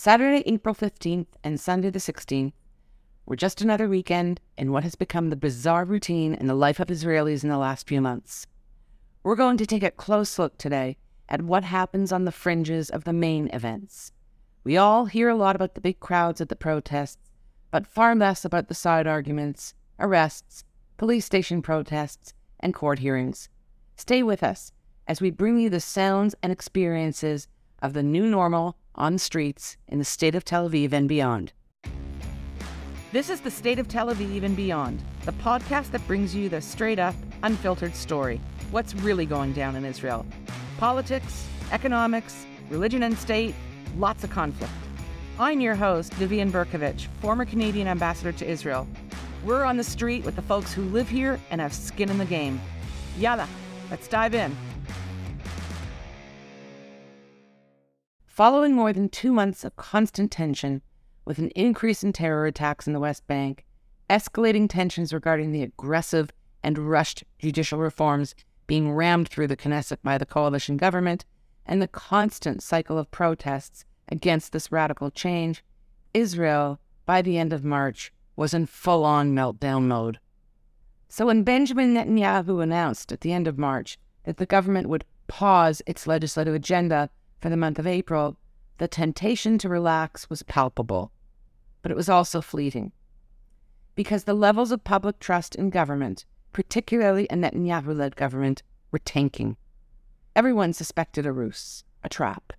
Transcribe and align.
Saturday, 0.00 0.44
April 0.46 0.76
15th 0.76 1.26
and 1.42 1.58
Sunday 1.58 1.90
the 1.90 1.98
16th 1.98 2.52
were 3.26 3.34
just 3.34 3.60
another 3.60 3.88
weekend 3.88 4.40
in 4.56 4.70
what 4.70 4.84
has 4.84 4.94
become 4.94 5.28
the 5.28 5.34
bizarre 5.34 5.84
routine 5.84 6.34
in 6.34 6.46
the 6.46 6.54
life 6.54 6.78
of 6.78 6.86
Israelis 6.86 7.42
in 7.42 7.50
the 7.50 7.58
last 7.58 7.88
few 7.88 8.00
months. 8.00 8.46
We're 9.24 9.34
going 9.34 9.56
to 9.56 9.66
take 9.66 9.82
a 9.82 9.90
close 9.90 10.38
look 10.38 10.56
today 10.56 10.98
at 11.28 11.42
what 11.42 11.64
happens 11.64 12.12
on 12.12 12.26
the 12.26 12.30
fringes 12.30 12.90
of 12.90 13.02
the 13.02 13.12
main 13.12 13.50
events. 13.52 14.12
We 14.62 14.76
all 14.76 15.06
hear 15.06 15.28
a 15.28 15.34
lot 15.34 15.56
about 15.56 15.74
the 15.74 15.80
big 15.80 15.98
crowds 15.98 16.40
at 16.40 16.48
the 16.48 16.54
protests, 16.54 17.18
but 17.72 17.84
far 17.84 18.14
less 18.14 18.44
about 18.44 18.68
the 18.68 18.76
side 18.76 19.08
arguments, 19.08 19.74
arrests, 19.98 20.62
police 20.96 21.26
station 21.26 21.60
protests, 21.60 22.34
and 22.60 22.72
court 22.72 23.00
hearings. 23.00 23.48
Stay 23.96 24.22
with 24.22 24.44
us 24.44 24.70
as 25.08 25.20
we 25.20 25.32
bring 25.32 25.58
you 25.58 25.68
the 25.68 25.80
sounds 25.80 26.36
and 26.40 26.52
experiences 26.52 27.48
of 27.82 27.94
the 27.94 28.02
new 28.04 28.28
normal 28.28 28.76
on 28.98 29.14
the 29.14 29.18
streets 29.18 29.78
in 29.86 29.98
the 29.98 30.04
state 30.04 30.34
of 30.34 30.44
Tel 30.44 30.68
Aviv 30.68 30.92
and 30.92 31.08
beyond. 31.08 31.52
This 33.10 33.30
is 33.30 33.40
the 33.40 33.50
State 33.50 33.78
of 33.78 33.88
Tel 33.88 34.08
Aviv 34.08 34.42
and 34.42 34.54
Beyond, 34.54 35.02
the 35.24 35.32
podcast 35.32 35.92
that 35.92 36.06
brings 36.06 36.34
you 36.34 36.50
the 36.50 36.60
straight 36.60 36.98
up, 36.98 37.14
unfiltered 37.42 37.94
story. 37.94 38.38
What's 38.70 38.94
really 38.94 39.24
going 39.24 39.54
down 39.54 39.76
in 39.76 39.86
Israel? 39.86 40.26
Politics, 40.76 41.46
economics, 41.72 42.44
religion 42.68 43.04
and 43.04 43.16
state, 43.16 43.54
lots 43.96 44.24
of 44.24 44.30
conflict. 44.30 44.72
I'm 45.38 45.60
your 45.62 45.74
host, 45.74 46.12
Vivian 46.14 46.52
Bercovici, 46.52 47.06
former 47.20 47.46
Canadian 47.46 47.88
ambassador 47.88 48.32
to 48.32 48.46
Israel. 48.46 48.86
We're 49.42 49.64
on 49.64 49.78
the 49.78 49.84
street 49.84 50.24
with 50.24 50.36
the 50.36 50.42
folks 50.42 50.74
who 50.74 50.82
live 50.82 51.08
here 51.08 51.40
and 51.50 51.62
have 51.62 51.72
skin 51.72 52.10
in 52.10 52.18
the 52.18 52.26
game. 52.26 52.60
Yalla, 53.16 53.48
let's 53.90 54.08
dive 54.08 54.34
in. 54.34 54.54
Following 58.38 58.72
more 58.72 58.92
than 58.92 59.08
two 59.08 59.32
months 59.32 59.64
of 59.64 59.74
constant 59.74 60.30
tension, 60.30 60.80
with 61.24 61.40
an 61.40 61.48
increase 61.56 62.04
in 62.04 62.12
terror 62.12 62.46
attacks 62.46 62.86
in 62.86 62.92
the 62.92 63.00
West 63.00 63.26
Bank, 63.26 63.66
escalating 64.08 64.70
tensions 64.70 65.12
regarding 65.12 65.50
the 65.50 65.64
aggressive 65.64 66.30
and 66.62 66.78
rushed 66.78 67.24
judicial 67.40 67.80
reforms 67.80 68.36
being 68.68 68.92
rammed 68.92 69.28
through 69.28 69.48
the 69.48 69.56
Knesset 69.56 69.98
by 70.04 70.16
the 70.18 70.24
coalition 70.24 70.76
government, 70.76 71.24
and 71.66 71.82
the 71.82 71.88
constant 71.88 72.62
cycle 72.62 72.96
of 72.96 73.10
protests 73.10 73.84
against 74.08 74.52
this 74.52 74.70
radical 74.70 75.10
change, 75.10 75.64
Israel, 76.14 76.78
by 77.06 77.20
the 77.22 77.38
end 77.38 77.52
of 77.52 77.64
March, 77.64 78.12
was 78.36 78.54
in 78.54 78.66
full 78.66 79.04
on 79.04 79.34
meltdown 79.34 79.88
mode. 79.88 80.20
So 81.08 81.26
when 81.26 81.42
Benjamin 81.42 81.92
Netanyahu 81.92 82.62
announced 82.62 83.10
at 83.10 83.22
the 83.22 83.32
end 83.32 83.48
of 83.48 83.58
March 83.58 83.98
that 84.22 84.36
the 84.36 84.46
government 84.46 84.88
would 84.88 85.04
pause 85.26 85.82
its 85.86 86.06
legislative 86.06 86.54
agenda 86.54 87.10
for 87.40 87.48
the 87.48 87.56
month 87.56 87.78
of 87.78 87.86
April, 87.86 88.36
the 88.78 88.88
temptation 88.88 89.58
to 89.58 89.68
relax 89.68 90.30
was 90.30 90.42
palpable, 90.42 91.12
but 91.82 91.90
it 91.90 91.96
was 91.96 92.08
also 92.08 92.40
fleeting. 92.40 92.92
Because 93.94 94.24
the 94.24 94.34
levels 94.34 94.70
of 94.70 94.84
public 94.84 95.18
trust 95.18 95.54
in 95.54 95.70
government, 95.70 96.24
particularly 96.52 97.26
a 97.30 97.34
Netanyahu 97.34 97.96
led 97.96 98.16
government, 98.16 98.62
were 98.90 98.98
tanking. 98.98 99.56
Everyone 100.36 100.72
suspected 100.72 101.26
a 101.26 101.32
ruse, 101.32 101.84
a 102.04 102.08
trap, 102.08 102.52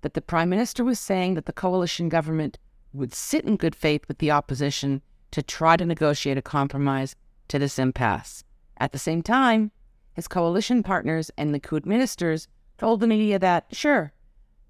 that 0.00 0.14
the 0.14 0.22
Prime 0.22 0.48
Minister 0.48 0.84
was 0.84 0.98
saying 0.98 1.34
that 1.34 1.46
the 1.46 1.52
coalition 1.52 2.08
government 2.08 2.58
would 2.92 3.12
sit 3.12 3.44
in 3.44 3.56
good 3.56 3.74
faith 3.74 4.08
with 4.08 4.18
the 4.18 4.30
opposition 4.30 5.02
to 5.30 5.42
try 5.42 5.76
to 5.76 5.84
negotiate 5.84 6.38
a 6.38 6.42
compromise 6.42 7.14
to 7.48 7.58
this 7.58 7.78
impasse. 7.78 8.42
At 8.78 8.92
the 8.92 8.98
same 8.98 9.22
time, 9.22 9.70
his 10.14 10.28
coalition 10.28 10.82
partners 10.82 11.30
and 11.36 11.54
Likud 11.54 11.84
ministers 11.84 12.48
told 12.78 13.00
the 13.00 13.06
media 13.06 13.38
that, 13.38 13.66
sure, 13.70 14.12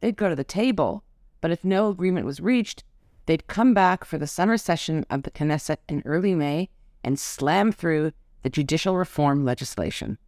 They'd 0.00 0.16
go 0.16 0.28
to 0.28 0.36
the 0.36 0.44
table, 0.44 1.04
but 1.40 1.50
if 1.50 1.64
no 1.64 1.88
agreement 1.88 2.26
was 2.26 2.40
reached, 2.40 2.84
they'd 3.26 3.46
come 3.46 3.74
back 3.74 4.04
for 4.04 4.18
the 4.18 4.26
summer 4.26 4.56
session 4.56 5.04
of 5.10 5.22
the 5.22 5.30
Knesset 5.30 5.78
in 5.88 6.02
early 6.04 6.34
May 6.34 6.68
and 7.02 7.18
slam 7.18 7.72
through 7.72 8.12
the 8.42 8.50
judicial 8.50 8.96
reform 8.96 9.44
legislation. 9.44 10.18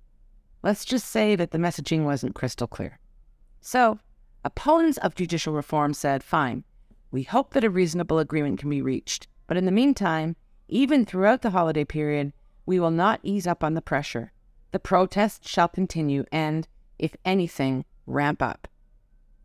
Let's 0.63 0.85
just 0.85 1.07
say 1.07 1.37
that 1.37 1.51
the 1.51 1.59
messaging 1.59 2.05
wasn't 2.05 2.35
crystal 2.35 2.67
clear. 2.67 2.99
So, 3.61 3.99
opponents 4.45 4.99
of 4.99 5.15
judicial 5.15 5.53
reform 5.53 5.95
said, 5.95 6.23
fine, 6.25 6.65
we 7.11 7.23
hope 7.23 7.53
that 7.53 7.65
a 7.65 7.71
reasonable 7.71 8.19
agreement 8.19 8.59
can 8.59 8.71
be 8.71 8.83
reached, 8.83 9.29
but 9.47 9.57
in 9.57 9.65
the 9.65 9.73
meantime, 9.73 10.37
even 10.69 11.05
throughout 11.05 11.43
the 11.43 11.51
holiday 11.51 11.85
period, 11.85 12.33
we 12.67 12.79
will 12.79 12.91
not 12.91 13.21
ease 13.23 13.47
up 13.47 13.65
on 13.65 13.75
the 13.75 13.81
pressure. 13.81 14.33
The 14.73 14.79
protests 14.79 15.49
shall 15.49 15.69
continue 15.69 16.25
and, 16.31 16.69
if 16.99 17.17
anything, 17.25 17.85
ramp 18.07 18.43
up. 18.43 18.69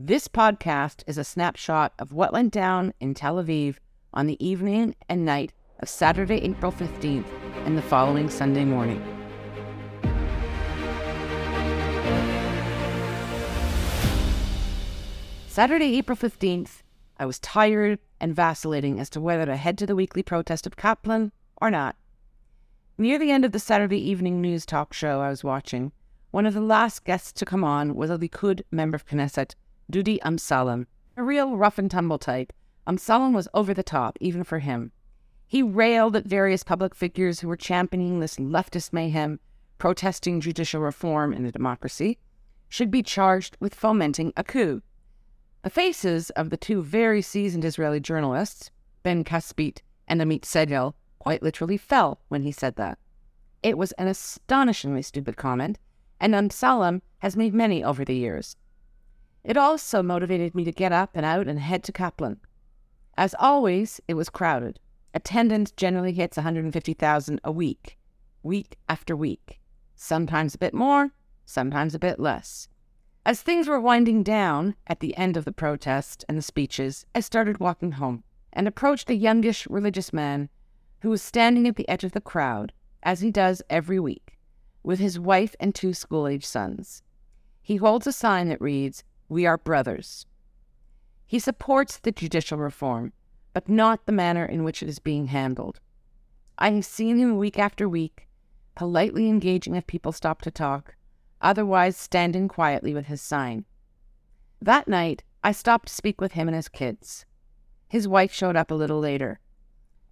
This 0.05 0.27
podcast 0.27 1.01
is 1.07 1.17
a 1.17 1.23
snapshot 1.23 1.93
of 1.97 2.11
what 2.11 2.33
went 2.33 2.51
down 2.51 2.93
in 2.99 3.13
Tel 3.13 3.41
Aviv 3.41 3.77
on 4.13 4.27
the 4.27 4.45
evening 4.45 4.97
and 5.07 5.23
night 5.23 5.53
of 5.79 5.87
Saturday, 5.87 6.39
April 6.43 6.73
15th, 6.73 7.25
and 7.65 7.77
the 7.77 7.81
following 7.81 8.29
Sunday 8.29 8.65
morning. 8.65 9.01
Saturday, 15.47 15.95
April 15.95 16.17
15th, 16.17 16.81
I 17.17 17.25
was 17.25 17.39
tired 17.39 17.99
and 18.19 18.35
vacillating 18.35 18.99
as 18.99 19.09
to 19.11 19.21
whether 19.21 19.45
to 19.45 19.55
head 19.55 19.77
to 19.77 19.85
the 19.85 19.95
weekly 19.95 20.21
protest 20.21 20.67
of 20.67 20.75
Kaplan 20.75 21.31
or 21.61 21.71
not. 21.71 21.95
Near 22.97 23.17
the 23.17 23.31
end 23.31 23.45
of 23.45 23.53
the 23.53 23.57
Saturday 23.57 24.05
evening 24.05 24.41
news 24.41 24.65
talk 24.65 24.91
show 24.91 25.21
I 25.21 25.29
was 25.29 25.45
watching, 25.45 25.93
one 26.31 26.45
of 26.45 26.53
the 26.53 26.59
last 26.59 27.05
guests 27.05 27.31
to 27.31 27.45
come 27.45 27.63
on 27.63 27.95
was 27.95 28.09
a 28.09 28.17
Likud 28.17 28.63
member 28.69 28.97
of 28.97 29.05
Knesset 29.05 29.55
Dudi 29.91 30.19
Amsalem, 30.21 30.85
a 31.17 31.23
real 31.23 31.57
rough 31.57 31.77
and 31.77 31.91
tumble 31.91 32.17
type. 32.17 32.53
Amsalem 32.87 33.33
was 33.33 33.47
over 33.53 33.73
the 33.73 33.83
top, 33.83 34.17
even 34.19 34.43
for 34.43 34.59
him. 34.59 34.91
He 35.47 35.61
railed 35.61 36.15
at 36.15 36.25
various 36.25 36.63
public 36.63 36.95
figures 36.95 37.39
who 37.39 37.47
were 37.47 37.55
championing 37.55 38.19
this 38.19 38.37
leftist 38.37 38.91
mayhem, 38.91 39.39
protesting 39.77 40.41
judicial 40.41 40.81
reform 40.81 41.33
in 41.33 41.45
a 41.45 41.51
democracy, 41.51 42.17
should 42.69 42.89
be 42.89 43.03
charged 43.03 43.55
with 43.59 43.75
fomenting 43.75 44.33
a 44.35 44.43
coup. 44.43 44.81
The 45.61 45.69
faces 45.69 46.29
of 46.31 46.49
the 46.49 46.57
two 46.57 46.81
very 46.81 47.21
seasoned 47.21 47.63
Israeli 47.63 47.99
journalists, 47.99 48.71
Ben 49.03 49.23
Caspit 49.23 49.81
and 50.07 50.21
Amit 50.21 50.41
Segal, 50.41 50.93
quite 51.19 51.43
literally 51.43 51.77
fell 51.77 52.19
when 52.29 52.41
he 52.41 52.51
said 52.51 52.75
that. 52.77 52.97
It 53.61 53.77
was 53.77 53.91
an 53.93 54.07
astonishingly 54.07 55.03
stupid 55.03 55.37
comment, 55.37 55.77
and 56.19 56.33
Amsalem 56.33 57.01
has 57.19 57.37
made 57.37 57.53
many 57.53 57.83
over 57.83 58.03
the 58.03 58.15
years. 58.15 58.57
It 59.43 59.57
also 59.57 60.01
motivated 60.01 60.55
me 60.55 60.63
to 60.63 60.71
get 60.71 60.91
up 60.91 61.11
and 61.13 61.25
out 61.25 61.47
and 61.47 61.59
head 61.59 61.83
to 61.83 61.91
Kaplan. 61.91 62.39
As 63.17 63.35
always, 63.37 63.99
it 64.07 64.13
was 64.13 64.29
crowded. 64.29 64.79
Attendance 65.13 65.71
generally 65.71 66.13
hits 66.13 66.37
150,000 66.37 67.41
a 67.43 67.51
week, 67.51 67.97
week 68.41 68.77
after 68.87 69.15
week. 69.15 69.59
Sometimes 69.95 70.55
a 70.55 70.57
bit 70.57 70.73
more, 70.73 71.11
sometimes 71.45 71.93
a 71.93 71.99
bit 71.99 72.19
less. 72.19 72.67
As 73.25 73.41
things 73.41 73.67
were 73.67 73.79
winding 73.79 74.23
down 74.23 74.75
at 74.87 74.99
the 74.99 75.15
end 75.15 75.37
of 75.37 75.45
the 75.45 75.51
protest 75.51 76.25
and 76.27 76.37
the 76.37 76.41
speeches, 76.41 77.05
I 77.13 77.19
started 77.19 77.59
walking 77.59 77.93
home 77.93 78.23
and 78.51 78.67
approached 78.67 79.09
a 79.09 79.15
youngish 79.15 79.67
religious 79.69 80.11
man 80.11 80.49
who 81.01 81.09
was 81.09 81.21
standing 81.21 81.67
at 81.67 81.75
the 81.75 81.87
edge 81.87 82.03
of 82.03 82.13
the 82.13 82.21
crowd, 82.21 82.73
as 83.03 83.19
he 83.21 83.31
does 83.31 83.61
every 83.69 83.99
week, 83.99 84.37
with 84.83 84.99
his 84.99 85.19
wife 85.19 85.55
and 85.59 85.75
two 85.75 85.93
school 85.93 86.27
age 86.27 86.45
sons. 86.45 87.03
He 87.61 87.77
holds 87.77 88.07
a 88.07 88.11
sign 88.11 88.49
that 88.49 88.61
reads, 88.61 89.03
we 89.33 89.45
are 89.45 89.57
brothers. 89.57 90.25
He 91.25 91.39
supports 91.39 91.97
the 91.97 92.11
judicial 92.11 92.59
reform, 92.59 93.11
but 93.53 93.67
not 93.67 94.05
the 94.05 94.11
manner 94.11 94.45
in 94.45 94.63
which 94.63 94.83
it 94.83 94.87
is 94.87 94.99
being 94.99 95.27
handled. 95.27 95.79
I 96.57 96.71
have 96.71 96.85
seen 96.85 97.17
him 97.17 97.37
week 97.37 97.57
after 97.57 97.89
week, 97.89 98.27
politely 98.75 99.27
engaging 99.27 99.75
if 99.75 99.87
people 99.87 100.11
stop 100.11 100.41
to 100.43 100.51
talk, 100.51 100.95
otherwise 101.41 101.97
standing 101.97 102.47
quietly 102.47 102.93
with 102.93 103.07
his 103.07 103.21
sign. 103.21 103.65
That 104.61 104.87
night, 104.87 105.23
I 105.43 105.51
stopped 105.51 105.87
to 105.87 105.93
speak 105.93 106.21
with 106.21 106.33
him 106.33 106.47
and 106.47 106.55
his 106.55 106.69
kids. 106.69 107.25
His 107.89 108.07
wife 108.07 108.31
showed 108.31 108.55
up 108.55 108.71
a 108.71 108.75
little 108.75 108.99
later. 108.99 109.39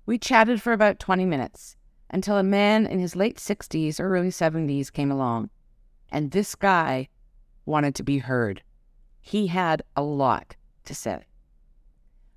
We 0.05 0.17
chatted 0.17 0.61
for 0.61 0.73
about 0.73 0.99
20 0.99 1.25
minutes 1.25 1.77
until 2.09 2.37
a 2.37 2.43
man 2.43 2.85
in 2.85 2.99
his 2.99 3.15
late 3.15 3.37
60s 3.37 3.99
or 3.99 4.13
early 4.13 4.29
70s 4.29 4.91
came 4.91 5.11
along. 5.11 5.51
And 6.11 6.31
this 6.31 6.55
guy 6.55 7.07
wanted 7.65 7.95
to 7.95 8.03
be 8.03 8.17
heard. 8.17 8.63
He 9.20 9.48
had 9.48 9.82
a 9.96 10.02
lot 10.02 10.56
to 10.84 10.94
say. 10.94 11.26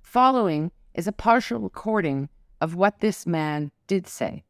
Following 0.02 0.72
is 0.94 1.06
a 1.06 1.12
partial 1.12 1.60
recording 1.60 2.28
of 2.60 2.74
what 2.74 3.00
this 3.00 3.26
man 3.26 3.70
did 3.86 4.06
say. 4.06 4.44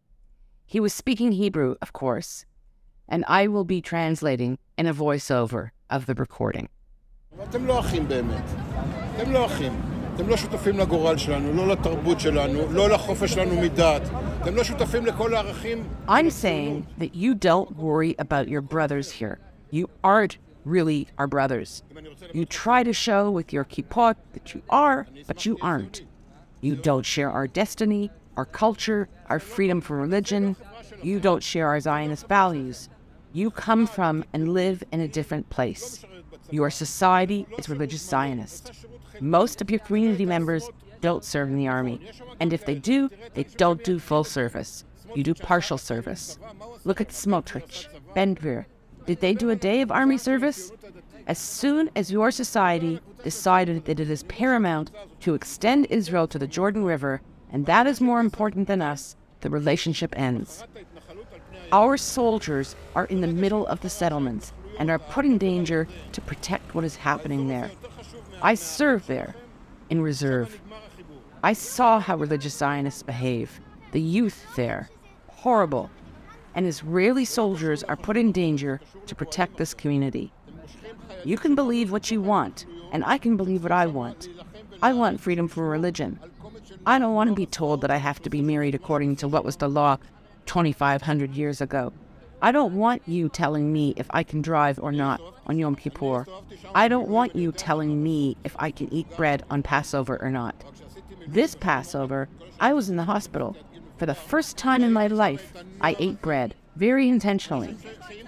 He 0.67 0.81
was 0.81 0.95
speaking 0.95 1.33
Hebrew, 1.33 1.75
of 1.83 1.93
course, 1.93 2.47
and 3.09 3.25
I 3.27 3.47
will 3.49 3.65
be 3.65 3.81
translating 3.81 4.59
in 4.79 4.87
a 4.87 4.95
voiceover 4.95 5.71
of 5.91 6.07
the 6.07 6.15
recording. 6.15 6.69
אתם 7.43 7.67
לא 7.67 7.81
אחים 7.81 8.09
באמת. 8.09 8.45
אתם 9.17 9.33
לא 9.33 9.47
אחים. 9.47 9.73
אתם 10.15 10.29
לא 10.29 10.37
שותפים 10.37 10.79
לגורל 10.79 11.17
שלנו, 11.17 11.53
לא 11.53 11.69
לתרבות 11.69 12.21
שלנו, 12.21 12.73
לא 12.73 12.91
לחופש 12.91 13.33
שלנו 13.33 13.61
מדת. 13.61 14.03
אתם 14.43 14.55
לא 14.55 14.65
שותפים 14.65 15.07
לכל 15.07 15.35
הערכים... 15.35 15.89
I'm 16.09 16.31
saying 16.31 16.87
that 16.99 17.15
you 17.15 17.35
don't 17.35 17.77
worry 17.77 18.15
about 18.19 18.49
your 18.49 18.61
brothers 18.61 19.11
here. 19.11 19.39
You 19.71 19.87
aren't 20.05 20.37
really 20.66 21.08
are 21.18 21.28
brothers. 21.28 21.84
You 22.34 22.46
try 22.46 22.84
to 22.84 22.92
show 22.92 23.32
with 23.32 23.54
your 23.54 23.64
kippot 23.64 24.16
that 24.34 24.54
you 24.54 24.62
are, 24.70 25.08
but 25.28 25.46
you 25.46 25.58
aren't. 25.62 26.04
You 26.62 26.76
don't 26.76 27.06
share 27.06 27.30
our 27.30 27.48
destiny, 27.48 28.12
our 28.36 28.46
culture, 28.46 29.08
our 29.28 29.40
freedom 29.40 29.80
from 29.82 30.00
religion. 30.00 30.56
You 31.02 31.20
don't 31.20 31.44
share 31.44 31.68
our 31.68 31.80
Zionist 31.80 32.28
values. 32.28 32.90
You 33.34 33.52
come 33.52 33.86
from 33.86 34.26
and 34.34 34.54
live 34.54 34.84
in 34.92 35.00
a 35.00 35.08
different 35.08 35.50
place. 35.50 36.04
Your 36.52 36.70
society 36.70 37.46
is 37.58 37.70
religious 37.70 38.02
Zionist. 38.02 38.72
Most 39.20 39.62
of 39.62 39.70
your 39.70 39.80
community 39.80 40.26
members 40.26 40.70
don't 41.02 41.24
serve 41.24 41.50
in 41.50 41.58
the 41.58 41.68
army, 41.68 42.00
and 42.40 42.54
if 42.54 42.66
they 42.66 42.76
do, 42.76 43.10
they 43.34 43.44
don't 43.44 43.84
do 43.84 44.00
full 44.00 44.24
service. 44.24 44.84
You 45.16 45.24
do 45.24 45.34
partial 45.34 45.78
service. 45.78 46.38
Look 46.84 47.00
at 47.00 47.10
Smotrich, 47.10 47.88
Ben 48.14 48.36
Gvir. 48.36 48.66
Did 49.06 49.22
they 49.22 49.34
do 49.34 49.50
a 49.50 49.56
day 49.56 49.82
of 49.82 49.92
army 49.92 50.18
service? 50.18 50.72
As 51.28 51.38
soon 51.38 51.90
as 51.96 52.12
your 52.12 52.32
society 52.32 53.00
decided 53.24 53.86
that 53.86 54.00
it 54.00 54.10
is 54.10 54.24
paramount 54.24 54.92
to 55.22 55.34
extend 55.34 55.88
Israel 55.90 56.28
to 56.28 56.40
the 56.40 56.48
Jordan 56.48 56.84
River, 56.84 57.22
and 57.52 57.66
that 57.66 57.88
is 57.88 58.02
more 58.02 58.20
important 58.20 58.68
than 58.68 58.82
us, 58.82 59.16
the 59.42 59.50
relationship 59.50 60.14
ends. 60.18 60.64
Our 61.72 61.98
soldiers 61.98 62.76
are 62.96 63.06
in 63.06 63.22
the 63.22 63.28
middle 63.28 63.66
of 63.68 63.82
the 63.82 63.90
settlements 63.90 64.54
and 64.78 64.90
are 64.90 65.00
put 65.00 65.26
in 65.26 65.38
danger 65.38 65.88
to 66.12 66.22
protect 66.22 66.76
what 66.76 66.84
is 66.84 66.96
happening 66.96 67.48
there. 67.48 67.72
I 68.42 68.56
served 68.56 69.08
there 69.08 69.36
in 69.90 70.02
reserve. 70.02 70.60
I 71.44 71.54
saw 71.54 72.00
how 72.00 72.18
religious 72.18 72.56
Zionists 72.56 73.04
behave. 73.04 73.60
The 73.92 74.02
youth 74.02 74.46
there, 74.56 74.90
horrible. 75.28 75.90
And 76.56 76.66
Israeli 76.66 77.26
soldiers 77.26 77.84
are 77.84 77.98
put 77.98 78.18
in 78.18 78.32
danger 78.32 78.82
to 79.08 79.16
protect 79.16 79.58
this 79.58 79.74
community. 79.74 80.32
You 81.24 81.38
can 81.38 81.54
believe 81.54 81.92
what 81.92 82.10
you 82.10 82.22
want, 82.22 82.66
and 82.92 83.04
I 83.06 83.18
can 83.18 83.36
believe 83.36 83.64
what 83.64 83.72
I 83.72 83.86
want. 83.86 84.30
I 84.82 84.94
want 84.94 85.20
freedom 85.20 85.48
from 85.48 85.64
religion. 85.64 86.20
I 86.86 86.98
don't 86.98 87.14
want 87.14 87.30
to 87.30 87.36
be 87.36 87.46
told 87.46 87.82
that 87.82 87.92
I 87.92 87.98
have 87.98 88.22
to 88.22 88.30
be 88.30 88.42
married 88.42 88.76
according 88.76 89.18
to 89.18 89.28
what 89.28 89.44
was 89.44 89.58
the 89.58 89.68
law 89.68 89.98
2,500 90.46 91.36
years 91.36 91.62
ago. 91.62 91.92
I 92.42 92.52
don't 92.52 92.76
want 92.76 93.02
you 93.08 93.28
telling 93.30 93.74
me 93.74 93.94
if 93.98 94.08
I 94.12 94.24
can 94.24 94.42
drive 94.42 94.80
or 94.82 94.92
not 94.92 95.20
on 95.48 95.58
Yom 95.58 95.76
Kippur. 95.76 96.26
I 96.74 96.88
don't 96.88 97.08
want 97.08 97.36
you 97.36 97.52
telling 97.52 98.04
me 98.04 98.38
if 98.44 98.56
I 98.60 98.72
can 98.72 98.94
eat 98.94 99.10
bread 99.18 99.44
on 99.50 99.64
Passover 99.64 100.22
or 100.22 100.30
not. 100.30 100.56
This 101.28 101.56
Passover, 101.56 102.30
I 102.60 102.74
was 102.74 102.90
in 102.90 102.98
the 102.98 103.04
hospital. 103.06 103.58
For 103.98 104.06
the 104.06 104.16
first 104.16 104.58
time 104.58 104.84
in 104.84 104.92
my 104.92 105.08
life, 105.08 105.54
I 105.80 105.96
ate 106.00 106.22
bread, 106.22 106.54
very 106.76 107.08
intentionally. 107.08 107.78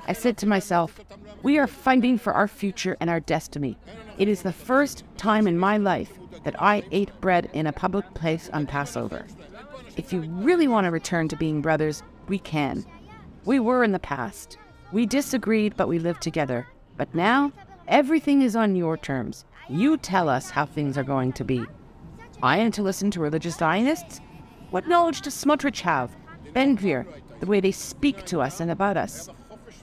I 0.07 0.13
said 0.13 0.37
to 0.37 0.47
myself, 0.47 0.99
We 1.43 1.57
are 1.57 1.67
fighting 1.67 2.17
for 2.17 2.33
our 2.33 2.47
future 2.47 2.95
and 3.01 3.09
our 3.09 3.19
destiny. 3.19 3.77
It 4.17 4.29
is 4.29 4.41
the 4.41 4.53
first 4.53 5.03
time 5.17 5.45
in 5.45 5.59
my 5.59 5.77
life 5.77 6.17
that 6.45 6.61
I 6.61 6.83
ate 6.91 7.19
bread 7.19 7.49
in 7.53 7.67
a 7.67 7.73
public 7.73 8.13
place 8.13 8.49
on 8.53 8.65
Passover. 8.65 9.25
If 9.97 10.13
you 10.13 10.21
really 10.21 10.67
want 10.67 10.85
to 10.85 10.91
return 10.91 11.27
to 11.29 11.35
being 11.35 11.61
brothers, 11.61 12.03
we 12.27 12.39
can. 12.39 12.85
We 13.43 13.59
were 13.59 13.83
in 13.83 13.91
the 13.91 13.99
past. 13.99 14.57
We 14.93 15.05
disagreed, 15.05 15.75
but 15.75 15.89
we 15.89 15.99
lived 15.99 16.21
together. 16.21 16.67
But 16.95 17.13
now, 17.13 17.51
everything 17.87 18.41
is 18.41 18.55
on 18.55 18.75
your 18.75 18.95
terms. 18.95 19.43
You 19.67 19.97
tell 19.97 20.29
us 20.29 20.49
how 20.49 20.65
things 20.65 20.97
are 20.97 21.03
going 21.03 21.33
to 21.33 21.43
be. 21.43 21.65
I 22.41 22.59
am 22.59 22.71
to 22.73 22.83
listen 22.83 23.11
to 23.11 23.19
religious 23.19 23.55
Zionists? 23.55 24.21
What 24.69 24.87
knowledge 24.87 25.21
does 25.21 25.33
Smotrich 25.33 25.81
have? 25.81 26.15
Ben 26.53 26.77
Gvir, 26.77 27.05
the 27.39 27.45
way 27.45 27.61
they 27.61 27.71
speak 27.71 28.25
to 28.25 28.41
us 28.41 28.59
and 28.59 28.69
about 28.69 28.97
us. 28.97 29.29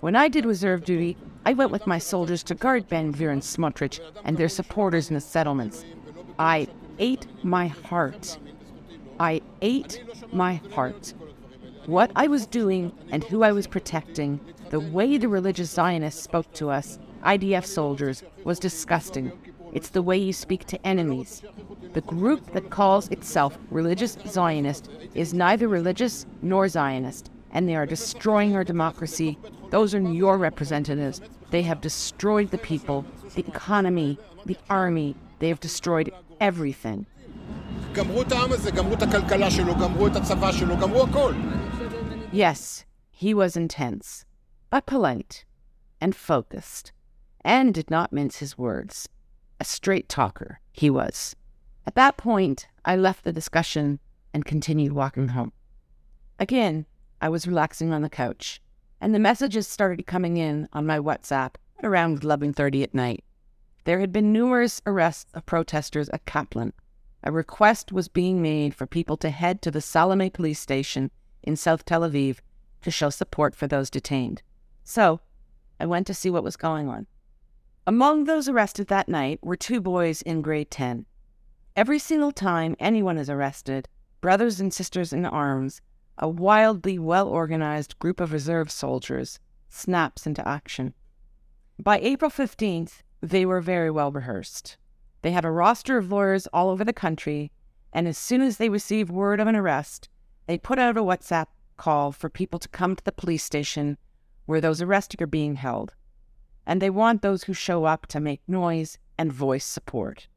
When 0.01 0.15
I 0.15 0.29
did 0.29 0.45
reserve 0.45 0.85
duty, 0.85 1.17
I 1.47 1.55
went 1.55 1.71
with 1.71 1.87
my 1.87 1.99
soldiers 1.99 2.43
to 2.45 2.55
guard 2.55 2.89
Ben 2.89 3.13
Gvir 3.13 3.33
and 3.33 3.41
Smotrich 3.43 4.01
and 4.25 4.37
their 4.37 4.49
supporters 4.49 5.09
in 5.09 5.15
the 5.15 5.21
settlements. 5.21 5.85
I 6.39 6.69
ate 6.99 7.27
my 7.43 7.69
heart. 7.69 8.39
I 9.19 9.41
ate 9.63 10.03
my 10.33 10.61
heart. 10.73 11.15
What 11.87 12.11
I 12.15 12.27
was 12.27 12.47
doing 12.47 12.93
and 13.11 13.25
who 13.25 13.43
I 13.43 13.53
was 13.53 13.67
protecting, 13.67 14.39
the 14.69 14.81
way 14.81 15.17
the 15.17 15.29
religious 15.29 15.71
Zionists 15.71 16.23
spoke 16.23 16.53
to 16.55 16.69
us, 16.69 16.99
IDF 17.23 17.65
soldiers, 17.65 18.23
was 18.45 18.59
disgusting. 18.59 19.33
It's 19.75 19.89
the 19.89 20.03
way 20.03 20.17
you 20.17 20.33
speak 20.33 20.67
to 20.67 20.87
enemies. 20.87 21.43
The 21.95 22.01
group 22.01 22.53
that 22.53 22.71
calls 22.71 23.09
itself 23.09 23.59
religious 23.71 24.17
Zionist 24.27 24.89
is 25.15 25.35
neither 25.35 25.67
religious 25.67 26.27
nor 26.43 26.69
Zionist, 26.69 27.31
and 27.51 27.69
they 27.69 27.75
are 27.75 27.85
destroying 27.85 28.55
our 28.55 28.63
democracy. 28.63 29.37
Those 29.71 29.93
are 29.93 30.01
your 30.01 30.39
representatives. 30.39 31.21
They 31.51 31.63
have 31.63 31.81
destroyed 31.81 32.53
the 32.53 32.59
people, 32.59 33.05
the 33.35 33.45
economy, 33.47 34.17
the 34.47 34.57
army. 34.71 35.17
They 35.41 35.49
have 35.49 35.61
destroyed 35.61 36.13
everything. 36.41 37.07
Yes, 42.33 42.85
he 43.11 43.35
was 43.35 43.57
intense, 43.57 44.25
but 44.71 44.87
polite 44.87 45.45
and 46.01 46.15
focused, 46.15 46.93
and 47.45 47.75
did 47.75 47.91
not 47.91 48.13
mince 48.13 48.39
his 48.39 48.59
words. 48.59 49.09
A 49.61 49.65
straight 49.65 50.09
talker, 50.09 50.61
he 50.73 50.91
was. 50.91 51.37
At 51.87 51.95
that 51.95 52.17
point, 52.17 52.67
I 52.85 52.97
left 52.97 53.25
the 53.25 53.33
discussion 53.33 54.01
and 54.33 54.45
continued 54.45 54.93
walking 54.93 55.29
home. 55.29 55.53
Again, 56.39 56.87
I 57.21 57.29
was 57.29 57.47
relaxing 57.47 57.93
on 57.93 58.03
the 58.03 58.11
couch, 58.11 58.61
and 59.01 59.15
the 59.15 59.19
messages 59.19 59.69
started 59.69 60.07
coming 60.07 60.37
in 60.37 60.69
on 60.73 60.87
my 60.87 60.99
WhatsApp 60.99 61.55
at 61.79 61.85
around 61.85 62.23
11:30 62.23 62.83
at 62.83 62.95
night. 62.95 63.25
There 63.85 64.01
had 64.01 64.13
been 64.13 64.33
numerous 64.33 64.83
arrests 64.87 65.31
of 65.35 65.47
protesters 65.47 66.09
at 66.09 66.27
Kaplan. 66.27 66.73
A 67.23 67.31
request 67.31 67.93
was 67.93 68.09
being 68.09 68.43
made 68.43 68.75
for 68.75 68.87
people 68.87 69.17
to 69.19 69.31
head 69.31 69.63
to 69.63 69.71
the 69.71 69.81
Salame 69.81 70.31
police 70.31 70.59
station 70.59 71.11
in 71.43 71.57
South 71.57 71.85
Tel 71.85 72.01
Aviv 72.01 72.39
to 72.83 72.91
show 72.91 73.11
support 73.11 73.55
for 73.55 73.67
those 73.67 73.91
detained. 73.91 74.43
So, 74.83 75.21
I 75.79 75.87
went 75.87 76.07
to 76.09 76.15
see 76.15 76.31
what 76.31 76.45
was 76.45 76.57
going 76.57 76.89
on. 76.89 77.07
Among 77.87 78.25
those 78.25 78.49
arrested 78.49 78.87
that 78.87 79.11
night 79.11 79.41
were 79.43 79.57
two 79.57 79.79
boys 79.79 80.23
in 80.23 80.41
grade 80.41 80.71
10. 80.71 81.05
Every 81.77 81.99
single 81.99 82.33
time 82.33 82.77
anyone 82.81 83.19
is 83.19 83.29
arrested, 83.29 83.91
brothers 84.23 84.59
and 84.59 84.73
sisters 84.73 85.13
in 85.13 85.27
arms, 85.27 85.83
a 86.17 86.27
wildly 86.27 86.99
well 86.99 87.29
organized 87.29 87.99
group 87.99 88.21
of 88.21 88.33
reserve 88.33 88.71
soldiers 88.71 89.39
snaps 89.69 90.27
into 90.27 90.47
action. 90.49 90.95
By 91.79 91.99
April 91.99 92.31
15th, 92.31 93.03
they 93.21 93.45
were 93.45 93.61
very 93.61 93.91
well 93.91 94.11
rehearsed. 94.11 94.79
They 95.21 95.33
had 95.33 95.45
a 95.45 95.51
roster 95.51 95.99
of 95.99 96.11
lawyers 96.11 96.47
all 96.55 96.71
over 96.71 96.85
the 96.85 96.93
country, 96.95 97.53
and 97.93 98.09
as 98.09 98.17
soon 98.17 98.41
as 98.41 98.57
they 98.57 98.71
received 98.71 99.11
word 99.11 99.41
of 99.41 99.47
an 99.47 99.57
arrest, 99.57 100.09
they 100.47 100.57
put 100.57 100.79
out 100.79 100.97
a 100.97 101.03
WhatsApp 101.03 101.49
call 101.77 102.13
for 102.13 102.31
people 102.31 102.59
to 102.61 102.69
come 102.71 102.97
to 102.97 103.05
the 103.05 103.13
police 103.13 103.45
station 103.45 103.99
where 104.47 104.63
those 104.63 104.81
arrested 104.81 105.21
are 105.21 105.27
being 105.27 105.57
held. 105.57 105.95
And 106.67 106.81
they 106.81 106.91
want 106.91 107.23
those 107.23 107.45
who 107.45 107.53
show 107.53 107.85
up 107.85 108.07
to 108.09 108.21
make 108.21 108.41
noise 108.49 108.99
and 109.19 109.33
voice 109.33 109.65
support. 109.65 110.29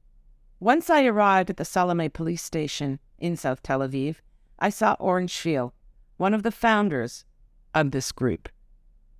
Once 0.59 0.89
I 0.89 1.05
arrived 1.05 1.49
at 1.49 1.57
the 1.57 1.65
Salame 1.65 2.09
police 2.09 2.43
station 2.43 2.99
in 3.19 3.37
South 3.37 3.61
Tel 3.61 3.79
Aviv, 3.79 4.17
I 4.59 4.69
saw 4.69 4.95
Oren 4.99 5.27
Shvil, 5.27 5.71
one 6.17 6.33
of 6.33 6.43
the 6.43 6.51
founders 6.51 7.25
of 7.73 7.91
this 7.91 8.11
group. 8.11 8.49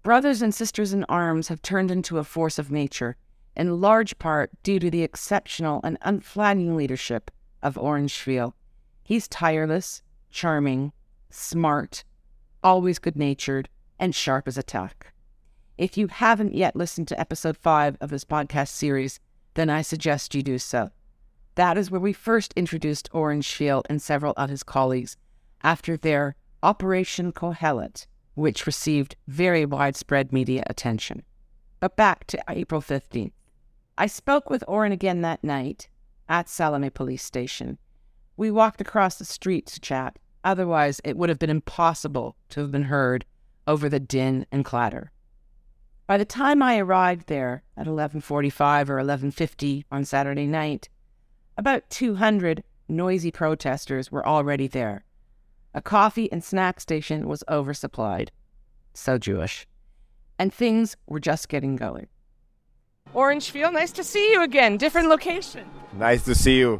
Brothers 0.04 0.42
and 0.42 0.54
sisters 0.54 0.94
in 0.94 1.04
arms 1.06 1.50
have 1.50 1.62
turned 1.62 1.92
into 1.92 2.18
a 2.18 2.24
force 2.24 2.58
of 2.58 2.72
nature, 2.72 3.18
in 3.56 3.82
large 3.82 4.18
part 4.20 4.52
due 4.64 4.80
to 4.80 4.90
the 4.90 5.04
exceptional 5.04 5.82
and 5.84 5.98
unflagging 6.02 6.76
leadership 6.76 7.30
of 7.62 7.78
Oren 7.78 8.08
Shvil. 8.08 8.54
He's 9.04 9.28
tireless, 9.28 10.02
charming, 10.30 10.92
smart, 11.30 12.04
always 12.64 13.00
good 13.00 13.16
natured, 13.16 13.70
and 14.00 14.14
sharp 14.14 14.48
as 14.48 14.58
a 14.58 14.64
tack. 14.64 15.14
If 15.78 15.98
you 15.98 16.08
haven't 16.08 16.56
yet 16.56 16.76
listened 16.76 17.08
to 17.10 17.20
episode 17.20 17.58
5 17.58 17.98
of 18.02 18.10
this 18.10 18.26
podcast 18.26 18.70
series, 18.70 19.20
then 19.54 19.70
I 19.70 19.82
suggest 19.82 20.34
you 20.34 20.42
do 20.42 20.58
so. 20.58 20.90
That 21.56 21.78
is 21.78 21.92
where 21.92 22.02
we 22.02 22.14
first 22.14 22.54
introduced 22.56 23.10
Oren 23.12 23.42
Shvil 23.42 23.84
and 23.90 24.02
several 24.02 24.34
of 24.38 24.50
his 24.50 24.64
colleagues 24.64 25.18
after 25.64 25.96
their 25.96 26.36
Operation 26.64 27.32
Kohelet, 27.32 28.08
which 28.34 28.66
received 28.66 29.16
very 29.28 29.66
widespread 29.66 30.34
media 30.34 30.64
attention. 30.68 31.24
But 31.80 31.96
back 31.96 32.26
to 32.28 32.44
April 32.50 32.82
15th. 32.82 33.34
I 33.98 34.08
spoke 34.08 34.50
with 34.50 34.64
Oren 34.68 34.92
again 34.92 35.22
that 35.22 35.44
night 35.44 35.90
at 36.28 36.50
Salame 36.50 36.90
Police 36.90 37.24
Station. 37.24 37.78
We 38.36 38.52
walked 38.52 38.82
across 38.82 39.18
the 39.18 39.26
street 39.26 39.68
to 39.68 39.80
chat, 39.80 40.18
Otherwise, 40.48 41.02
it 41.04 41.18
would 41.18 41.28
have 41.28 41.40
been 41.40 41.50
impossible 41.50 42.38
to 42.48 42.62
have 42.62 42.72
been 42.72 42.84
heard 42.84 43.26
over 43.68 43.90
the 43.90 44.00
din 44.00 44.46
and 44.50 44.64
clatter. 44.64 45.12
By 46.08 46.18
the 46.18 46.24
time 46.24 46.64
I 46.64 46.78
arrived 46.78 47.28
there 47.28 47.64
at 47.76 47.86
11:45 47.86 48.90
or 48.90 48.98
11:50 48.98 49.84
on 49.92 50.06
Saturday 50.06 50.48
night, 50.48 50.88
about 51.58 51.90
200 51.90 52.64
noisy 52.88 53.30
protesters 53.30 54.10
were 54.10 54.26
already 54.26 54.68
there. 54.68 55.04
A 55.74 55.82
coffee 55.82 56.32
and 56.32 56.42
snack 56.42 56.80
station 56.80 57.28
was 57.28 57.44
oversupplied. 57.50 58.30
So 58.94 59.18
Jewish. 59.18 59.68
And 60.40 60.54
things 60.54 60.96
were 61.08 61.20
just 61.20 61.50
getting 61.50 61.76
going. 61.76 62.08
Oren 63.14 63.40
Shvil, 63.40 63.74
nice 63.74 63.92
to 63.92 64.04
see 64.04 64.32
you 64.32 64.44
again. 64.44 64.78
Different 64.78 65.10
location. 65.10 65.70
Nice 65.92 66.24
to 66.24 66.36
see 66.36 66.58
you. 66.58 66.80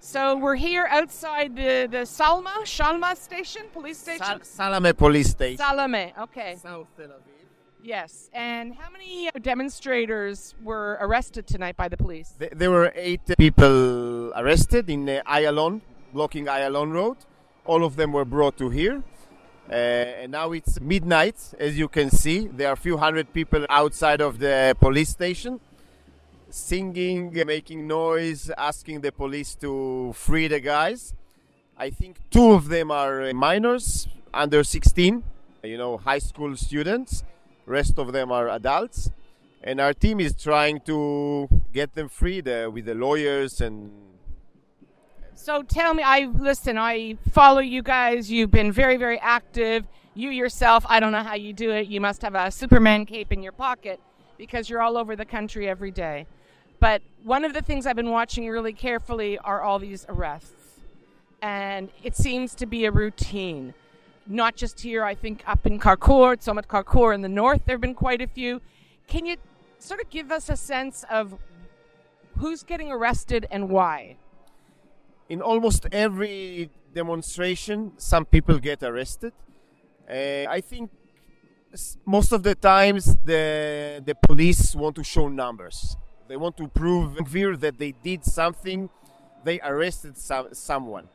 So 0.00 0.36
we're 0.36 0.56
here 0.56 0.88
outside 0.90 1.54
the, 1.54 1.88
the 1.90 2.04
Salma, 2.04 2.64
Shalma 2.64 3.16
station, 3.16 3.62
police 3.72 3.98
station? 3.98 4.24
Sal- 4.24 4.42
Salame 4.42 4.92
police 4.92 5.30
station. 5.30 5.58
Salame, 5.58 6.12
okay. 6.18 6.56
South 6.56 6.88
Tel 6.96 7.08
Aviv. 7.08 7.35
Yes. 7.86 8.30
And 8.32 8.74
how 8.74 8.90
many 8.90 9.30
demonstrators 9.40 10.56
were 10.60 10.98
arrested 11.00 11.46
tonight 11.46 11.76
by 11.76 11.88
the 11.88 11.96
police? 11.96 12.34
There 12.36 12.72
were 12.72 12.92
eight 12.96 13.20
people 13.38 14.32
arrested 14.34 14.90
in 14.90 15.08
uh, 15.08 15.22
Ayalon, 15.24 15.80
blocking 16.12 16.46
Ayalon 16.46 16.90
Road. 16.92 17.16
All 17.64 17.84
of 17.84 17.94
them 17.94 18.12
were 18.12 18.24
brought 18.24 18.56
to 18.58 18.70
here. 18.70 19.04
Uh, 19.70 19.72
and 19.72 20.32
now 20.32 20.50
it's 20.50 20.80
midnight, 20.80 21.36
as 21.60 21.78
you 21.78 21.86
can 21.86 22.10
see. 22.10 22.48
There 22.48 22.68
are 22.68 22.72
a 22.72 22.76
few 22.76 22.96
hundred 22.96 23.32
people 23.32 23.64
outside 23.70 24.20
of 24.20 24.40
the 24.40 24.76
police 24.80 25.10
station, 25.10 25.60
singing, 26.50 27.32
making 27.46 27.86
noise, 27.86 28.50
asking 28.58 29.02
the 29.02 29.12
police 29.12 29.54
to 29.56 30.12
free 30.12 30.48
the 30.48 30.58
guys. 30.58 31.14
I 31.78 31.90
think 31.90 32.16
two 32.30 32.50
of 32.50 32.66
them 32.66 32.90
are 32.90 33.22
uh, 33.22 33.32
minors, 33.32 34.08
under 34.34 34.64
16, 34.64 35.22
you 35.62 35.78
know, 35.78 35.98
high 35.98 36.18
school 36.18 36.56
students. 36.56 37.22
Rest 37.66 37.98
of 37.98 38.12
them 38.12 38.30
are 38.30 38.48
adults. 38.48 39.10
And 39.62 39.80
our 39.80 39.92
team 39.92 40.20
is 40.20 40.34
trying 40.34 40.80
to 40.82 41.48
get 41.72 41.94
them 41.94 42.08
free 42.08 42.40
the, 42.40 42.70
with 42.72 42.84
the 42.86 42.94
lawyers 42.94 43.60
and 43.60 43.90
So 45.34 45.62
tell 45.62 45.92
me, 45.92 46.02
I 46.02 46.26
listen, 46.26 46.78
I 46.78 47.16
follow 47.32 47.60
you 47.60 47.82
guys. 47.82 48.30
You've 48.30 48.52
been 48.52 48.72
very, 48.72 48.96
very 48.96 49.18
active. 49.18 49.84
You 50.14 50.30
yourself, 50.30 50.86
I 50.88 51.00
don't 51.00 51.12
know 51.12 51.22
how 51.22 51.34
you 51.34 51.52
do 51.52 51.70
it. 51.72 51.88
You 51.88 52.00
must 52.00 52.22
have 52.22 52.34
a 52.34 52.50
Superman 52.50 53.04
cape 53.04 53.32
in 53.32 53.42
your 53.42 53.52
pocket 53.52 54.00
because 54.38 54.70
you're 54.70 54.80
all 54.80 54.96
over 54.96 55.16
the 55.16 55.24
country 55.24 55.68
every 55.68 55.90
day. 55.90 56.26
But 56.78 57.02
one 57.24 57.44
of 57.44 57.52
the 57.52 57.62
things 57.62 57.86
I've 57.86 57.96
been 57.96 58.10
watching 58.10 58.48
really 58.48 58.72
carefully 58.72 59.38
are 59.38 59.60
all 59.62 59.78
these 59.78 60.06
arrests. 60.08 60.52
And 61.42 61.90
it 62.02 62.16
seems 62.16 62.54
to 62.56 62.66
be 62.66 62.84
a 62.86 62.90
routine. 62.90 63.74
Not 64.26 64.56
just 64.56 64.80
here, 64.80 65.04
I 65.04 65.14
think 65.14 65.42
up 65.46 65.66
in 65.66 65.78
Karkur, 65.78 66.42
Summit 66.42 66.68
Karkur 66.68 67.14
in 67.14 67.22
the 67.22 67.28
north, 67.28 67.62
there 67.64 67.74
have 67.74 67.80
been 67.80 67.94
quite 67.94 68.20
a 68.20 68.26
few. 68.26 68.60
Can 69.06 69.26
you 69.26 69.36
sort 69.78 70.00
of 70.00 70.10
give 70.10 70.32
us 70.32 70.48
a 70.48 70.56
sense 70.56 71.04
of 71.10 71.38
who's 72.38 72.62
getting 72.62 72.90
arrested 72.90 73.46
and 73.50 73.68
why? 73.68 74.16
in 75.28 75.42
almost 75.42 75.86
every 75.92 76.70
demonstration, 76.94 77.92
some 77.96 78.24
people 78.24 78.58
get 78.58 78.82
arrested. 78.82 79.32
Uh, 80.08 80.46
I 80.48 80.60
think 80.60 80.90
most 82.04 82.32
of 82.32 82.42
the 82.42 82.54
times 82.54 83.16
the 83.24 84.02
the 84.04 84.14
police 84.14 84.74
want 84.74 84.94
to 84.96 85.04
show 85.04 85.28
numbers. 85.28 85.96
They 86.28 86.36
want 86.36 86.56
to 86.56 86.68
prove 86.68 87.16
clear 87.24 87.56
that 87.56 87.78
they 87.78 87.92
did 87.92 88.24
something. 88.24 88.88
They 89.44 89.60
arrested 89.60 90.16
some, 90.16 90.54
someone. 90.54 91.08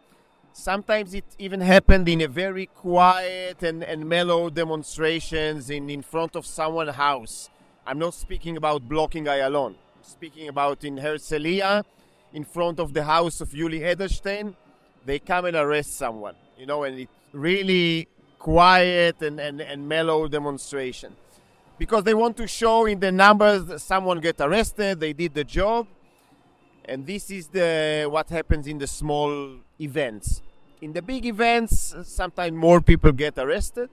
Sometimes 0.53 1.13
it 1.13 1.24
even 1.39 1.62
happened 1.62 2.10
in 2.10 2.20
a 2.22 2.27
very 2.27 2.65
quiet 2.65 3.63
and, 3.63 3.84
and 3.84 4.08
mellow 4.08 4.50
demonstrations 4.50 5.70
in, 5.70 5.89
in 5.89 6.01
front 6.01 6.36
of 6.36 6.46
someone's 6.46 6.96
house. 6.96 7.50
I'm 7.88 7.98
not 7.98 8.13
speaking 8.13 8.58
about 8.58 8.88
blocking 8.88 9.25
Ayalon. 9.25 9.70
I'm 9.70 10.03
speaking 10.03 10.50
about 10.50 10.84
in 10.84 10.98
Herzliya, 10.98 11.84
in 12.34 12.43
front 12.43 12.79
of 12.79 12.93
the 12.93 13.05
house 13.05 13.39
of 13.39 13.50
Yuli 13.51 13.79
Edelstein, 13.79 14.53
they 15.05 15.20
come 15.20 15.46
and 15.46 15.55
arrest 15.55 15.98
someone, 15.98 16.36
you 16.58 16.65
know, 16.65 16.84
and 16.84 17.00
it's 17.00 17.12
really 17.31 18.10
quiet 18.38 19.22
and, 19.22 19.39
and, 19.39 19.62
and 19.62 19.88
mellow 19.88 20.27
demonstration. 20.27 21.15
Because 21.77 22.03
they 22.03 22.13
want 22.13 22.36
to 22.38 22.48
show 22.48 22.86
in 22.86 23.00
the 23.00 23.12
numbers 23.12 23.65
that 23.65 23.79
someone 23.79 24.20
get 24.20 24.39
arrested, 24.41 25.00
they 25.00 25.13
did 25.13 25.34
the 25.34 25.46
job, 25.46 25.88
and 26.86 27.05
this 27.08 27.31
is 27.31 27.48
the 27.48 28.08
what 28.10 28.29
happens 28.29 28.67
in 28.67 28.77
the 28.77 28.88
small 28.88 29.58
events. 29.82 30.42
In 30.82 30.94
the 30.94 31.02
big 31.02 31.26
events, 31.26 31.96
sometimes 32.04 32.54
more 32.54 32.82
people 32.82 33.12
get 33.12 33.38
arrested, 33.38 33.90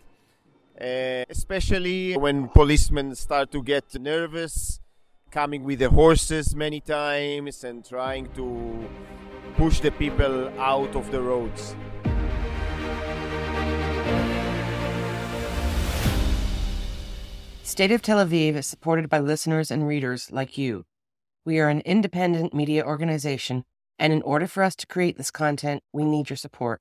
uh, 0.81 1.25
especially 1.29 2.17
when 2.17 2.49
policemen 2.49 3.15
start 3.15 3.51
to 3.53 3.63
get 3.63 3.85
nervous 4.01 4.81
coming 5.31 5.65
with 5.65 5.81
the 5.81 5.91
horses 5.91 6.55
many 6.55 6.81
times 6.81 7.65
and 7.65 7.85
trying 7.85 8.27
to 8.35 8.89
push 9.57 9.81
the 9.81 9.91
people 9.91 10.49
out 10.59 10.95
of 10.97 11.11
the 11.11 11.21
roads. 11.21 11.75
State 17.63 17.93
of 17.93 18.01
Tel 18.01 18.25
Aviv 18.25 18.55
is 18.55 18.67
supported 18.67 19.11
by 19.11 19.19
listeners 19.19 19.71
and 19.71 19.87
readers 19.87 20.33
like 20.33 20.57
you. 20.57 20.87
We 21.45 21.59
are 21.61 21.69
an 21.69 21.81
independent 21.81 22.55
media 22.55 22.83
organization, 22.85 23.65
and 23.99 24.13
in 24.13 24.23
order 24.23 24.47
for 24.47 24.63
us 24.63 24.77
to 24.77 24.87
create 24.87 25.17
this 25.17 25.31
content, 25.31 25.83
we 25.93 26.05
need 26.05 26.31
your 26.31 26.37
support. 26.37 26.81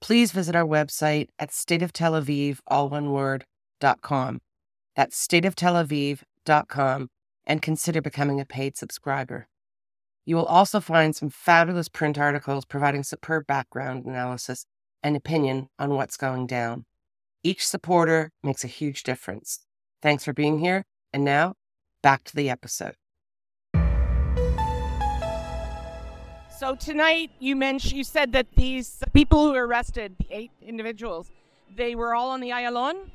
Please 0.00 0.32
visit 0.32 0.54
our 0.54 0.64
website 0.64 1.28
at 1.38 1.50
stateoftelaviv, 1.50 2.58
all 2.66 2.88
one 2.88 3.12
word, 3.12 3.44
dot 3.80 4.02
com. 4.02 4.40
That's 4.94 5.26
stateoftelaviv.com 5.26 7.08
and 7.46 7.62
consider 7.62 8.02
becoming 8.02 8.40
a 8.40 8.44
paid 8.44 8.76
subscriber. 8.76 9.48
You 10.24 10.36
will 10.36 10.46
also 10.46 10.80
find 10.80 11.14
some 11.14 11.30
fabulous 11.30 11.88
print 11.88 12.18
articles 12.18 12.64
providing 12.64 13.04
superb 13.04 13.46
background 13.46 14.04
analysis 14.06 14.66
and 15.02 15.16
opinion 15.16 15.68
on 15.78 15.90
what's 15.90 16.16
going 16.16 16.46
down. 16.46 16.84
Each 17.44 17.66
supporter 17.66 18.32
makes 18.42 18.64
a 18.64 18.68
huge 18.68 19.04
difference. 19.04 19.60
Thanks 20.02 20.24
for 20.24 20.32
being 20.32 20.58
here. 20.58 20.84
And 21.12 21.24
now, 21.24 21.54
back 22.02 22.24
to 22.24 22.34
the 22.34 22.50
episode. 22.50 22.96
So 26.66 26.74
tonight 26.74 27.30
you 27.38 27.54
mentioned 27.54 27.92
you 27.92 28.02
said 28.02 28.32
that 28.32 28.48
these 28.56 28.98
people 29.12 29.46
who 29.46 29.52
were 29.52 29.68
arrested, 29.68 30.16
the 30.18 30.26
eight 30.32 30.50
individuals, 30.60 31.30
they 31.76 31.94
were 31.94 32.12
all 32.12 32.30
on 32.30 32.40
the 32.40 32.50
Ayalon. 32.50 33.08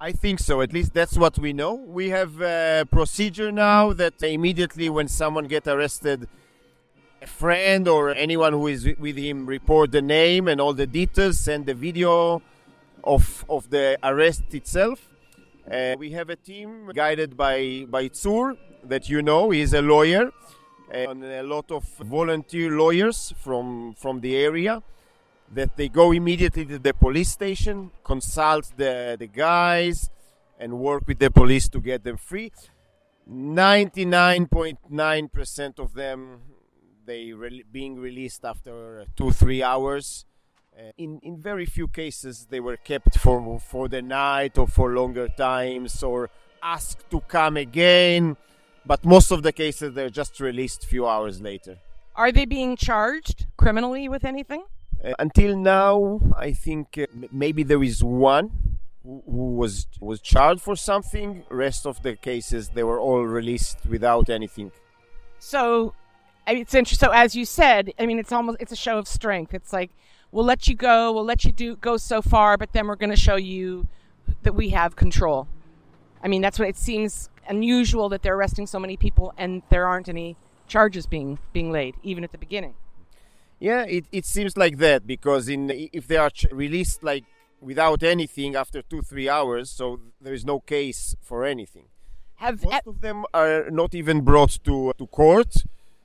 I 0.00 0.12
think 0.12 0.38
so. 0.38 0.60
At 0.60 0.72
least 0.72 0.94
that's 0.94 1.18
what 1.18 1.40
we 1.40 1.52
know. 1.52 1.74
We 1.74 2.10
have 2.10 2.40
a 2.40 2.86
procedure 2.88 3.50
now 3.50 3.92
that 3.94 4.22
immediately 4.22 4.88
when 4.90 5.08
someone 5.08 5.48
get 5.48 5.66
arrested, 5.66 6.28
a 7.20 7.26
friend 7.26 7.88
or 7.88 8.14
anyone 8.14 8.52
who 8.52 8.68
is 8.68 8.88
with 8.96 9.16
him 9.16 9.46
report 9.46 9.90
the 9.90 10.00
name 10.00 10.46
and 10.46 10.60
all 10.60 10.72
the 10.72 10.86
details, 10.86 11.40
send 11.40 11.66
the 11.66 11.74
video 11.74 12.40
of 13.02 13.44
of 13.48 13.70
the 13.70 13.98
arrest 14.04 14.54
itself. 14.54 15.00
Uh, 15.68 15.96
we 15.98 16.12
have 16.12 16.30
a 16.30 16.36
team 16.36 16.92
guided 16.94 17.36
by 17.36 17.86
by 17.90 18.08
Tzur 18.08 18.56
that 18.84 19.08
you 19.08 19.20
know. 19.20 19.50
He's 19.50 19.74
a 19.74 19.82
lawyer, 19.82 20.30
and 20.90 21.24
a 21.24 21.42
lot 21.42 21.70
of 21.70 21.84
volunteer 22.00 22.70
lawyers 22.70 23.32
from 23.38 23.94
from 23.94 24.20
the 24.20 24.36
area 24.36 24.82
that 25.52 25.76
they 25.76 25.88
go 25.88 26.12
immediately 26.12 26.64
to 26.66 26.78
the 26.78 26.92
police 26.92 27.30
station, 27.30 27.90
consult 28.04 28.70
the, 28.76 29.16
the 29.18 29.26
guys, 29.26 30.10
and 30.58 30.78
work 30.78 31.04
with 31.06 31.18
the 31.18 31.30
police 31.30 31.70
to 31.70 31.80
get 31.80 32.04
them 32.04 32.18
free. 32.18 32.52
99.9% 33.30 35.78
of 35.78 35.94
them 35.94 36.40
they 37.04 37.32
re- 37.32 37.64
being 37.72 37.98
released 37.98 38.44
after 38.44 39.06
two 39.16 39.30
three 39.30 39.62
hours. 39.62 40.26
Uh, 40.78 40.92
in 40.96 41.18
in 41.22 41.42
very 41.42 41.66
few 41.66 41.88
cases 41.88 42.46
they 42.50 42.60
were 42.60 42.76
kept 42.76 43.18
for 43.18 43.58
for 43.58 43.88
the 43.88 44.02
night 44.02 44.56
or 44.58 44.68
for 44.68 44.92
longer 44.92 45.28
times 45.28 46.02
or 46.02 46.28
asked 46.62 47.08
to 47.10 47.20
come 47.20 47.56
again. 47.56 48.36
But 48.84 49.04
most 49.04 49.30
of 49.30 49.42
the 49.42 49.52
cases 49.52 49.94
they're 49.94 50.10
just 50.10 50.40
released 50.40 50.86
few 50.86 51.06
hours 51.06 51.40
later. 51.40 51.78
Are 52.16 52.32
they 52.32 52.46
being 52.46 52.76
charged 52.76 53.46
criminally 53.56 54.08
with 54.08 54.24
anything? 54.24 54.64
Uh, 55.04 55.12
until 55.18 55.56
now, 55.56 56.20
I 56.36 56.52
think 56.52 56.98
uh, 56.98 57.06
m- 57.14 57.28
maybe 57.30 57.62
there 57.62 57.82
is 57.82 58.02
one 58.02 58.78
who, 59.04 59.22
who 59.24 59.54
was 59.54 59.86
was 60.00 60.20
charged 60.20 60.60
for 60.60 60.74
something. 60.74 61.44
Rest 61.48 61.86
of 61.86 62.02
the 62.02 62.16
cases, 62.16 62.70
they 62.70 62.82
were 62.82 62.98
all 62.98 63.22
released 63.22 63.78
without 63.86 64.28
anything. 64.28 64.72
So 65.38 65.94
it's 66.46 66.74
interesting. 66.74 67.06
So 67.08 67.12
as 67.12 67.36
you 67.36 67.44
said, 67.44 67.92
I 67.98 68.06
mean, 68.06 68.18
it's 68.18 68.32
almost 68.32 68.58
it's 68.60 68.72
a 68.72 68.76
show 68.76 68.98
of 68.98 69.06
strength. 69.06 69.54
It's 69.54 69.72
like 69.72 69.90
we'll 70.32 70.44
let 70.44 70.66
you 70.68 70.74
go, 70.74 71.12
we'll 71.12 71.24
let 71.24 71.44
you 71.44 71.52
do 71.52 71.76
go 71.76 71.96
so 71.96 72.20
far, 72.20 72.56
but 72.56 72.72
then 72.72 72.86
we're 72.86 72.96
going 72.96 73.10
to 73.10 73.16
show 73.16 73.36
you 73.36 73.86
that 74.42 74.54
we 74.54 74.70
have 74.70 74.96
control. 74.96 75.46
I 76.22 76.28
mean, 76.28 76.42
that's 76.42 76.58
what 76.58 76.68
it 76.68 76.76
seems 76.76 77.30
unusual 77.48 78.08
that 78.08 78.22
they're 78.22 78.36
arresting 78.36 78.66
so 78.66 78.78
many 78.78 78.96
people 78.96 79.32
and 79.36 79.62
there 79.70 79.86
aren't 79.86 80.08
any 80.08 80.36
charges 80.66 81.06
being 81.06 81.38
being 81.52 81.70
laid, 81.72 81.94
even 82.02 82.24
at 82.24 82.32
the 82.32 82.38
beginning. 82.38 82.74
Yeah, 83.58 83.82
it, 83.84 84.04
it 84.12 84.24
seems 84.24 84.56
like 84.56 84.78
that 84.78 85.06
because 85.06 85.48
in 85.48 85.70
if 85.70 86.06
they 86.06 86.16
are 86.16 86.30
ch- 86.30 86.46
released 86.52 87.02
like 87.02 87.24
without 87.60 88.02
anything 88.02 88.54
after 88.54 88.82
two 88.82 89.02
three 89.02 89.28
hours, 89.28 89.70
so 89.70 90.00
there 90.20 90.34
is 90.34 90.44
no 90.44 90.60
case 90.60 91.16
for 91.22 91.44
anything. 91.44 91.86
Have 92.36 92.62
Most 92.62 92.86
of 92.86 93.00
them 93.00 93.24
are 93.34 93.68
not 93.70 93.94
even 93.94 94.20
brought 94.20 94.58
to 94.64 94.92
to 94.96 95.06
court, 95.08 95.54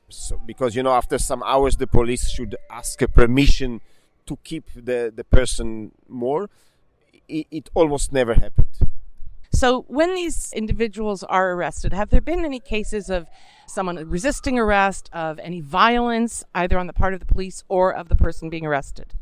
so, 0.09 0.39
because 0.45 0.75
you 0.75 0.81
know 0.81 0.93
after 0.93 1.19
some 1.19 1.43
hours 1.43 1.77
the 1.77 1.87
police 1.87 2.29
should 2.29 2.55
ask 2.71 3.01
a 3.01 3.07
permission 3.07 3.81
to 4.25 4.37
keep 4.43 4.65
the 4.73 5.13
the 5.15 5.23
person 5.23 5.91
more. 6.07 6.49
It, 7.27 7.47
it 7.51 7.69
almost 7.73 8.11
never 8.11 8.33
happened. 8.33 8.75
So, 9.53 9.85
when 9.87 10.15
these 10.15 10.51
individuals 10.53 11.23
are 11.23 11.51
arrested, 11.51 11.93
have 11.93 12.09
there 12.09 12.21
been 12.21 12.43
any 12.43 12.59
cases 12.59 13.11
of 13.11 13.27
someone 13.67 13.97
resisting 14.09 14.57
arrest, 14.57 15.11
of 15.13 15.37
any 15.37 15.61
violence, 15.61 16.43
either 16.55 16.79
on 16.79 16.87
the 16.87 16.93
part 16.93 17.13
of 17.13 17.19
the 17.19 17.27
police 17.27 17.63
or 17.69 17.93
of 17.93 18.09
the 18.09 18.15
person 18.15 18.49
being 18.49 18.65
arrested? 18.65 19.13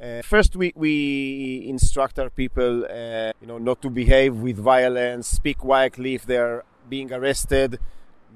Uh, 0.00 0.20
first, 0.20 0.56
we, 0.56 0.72
we 0.76 1.64
instruct 1.66 2.18
our 2.18 2.28
people, 2.28 2.84
uh, 2.84 3.32
you 3.40 3.46
know, 3.46 3.56
not 3.56 3.80
to 3.80 3.88
behave 3.88 4.36
with 4.36 4.58
violence, 4.58 5.28
speak 5.28 5.58
quietly 5.58 6.14
if 6.16 6.26
they're 6.26 6.64
being 6.90 7.10
arrested, 7.10 7.78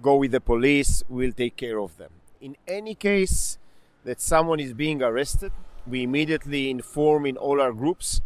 go 0.01 0.17
with 0.17 0.33
the 0.33 0.41
police, 0.41 1.03
we'll 1.07 1.33
take 1.33 1.57
care 1.57 1.79
of 1.79 1.99
them. 1.99 2.13
In 2.41 2.57
any 2.67 2.95
case 2.95 3.59
that 4.05 4.23
someone 4.23 4.59
is 4.59 4.73
being 4.73 5.03
arrested, 5.03 5.53
we 5.87 6.03
immediately 6.03 6.71
inform 6.71 7.27
in 7.27 7.37
all 7.37 7.61
our 7.61 7.73
groups 7.73 8.23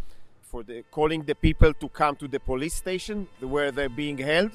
for 0.51 0.63
the 0.65 0.83
calling 0.91 1.23
the 1.23 1.35
people 1.35 1.73
to 1.75 1.89
come 1.89 2.17
to 2.17 2.27
the 2.27 2.41
police 2.41 2.75
station 2.75 3.29
where 3.41 3.71
they're 3.71 3.89
being 3.89 4.19
held. 4.19 4.51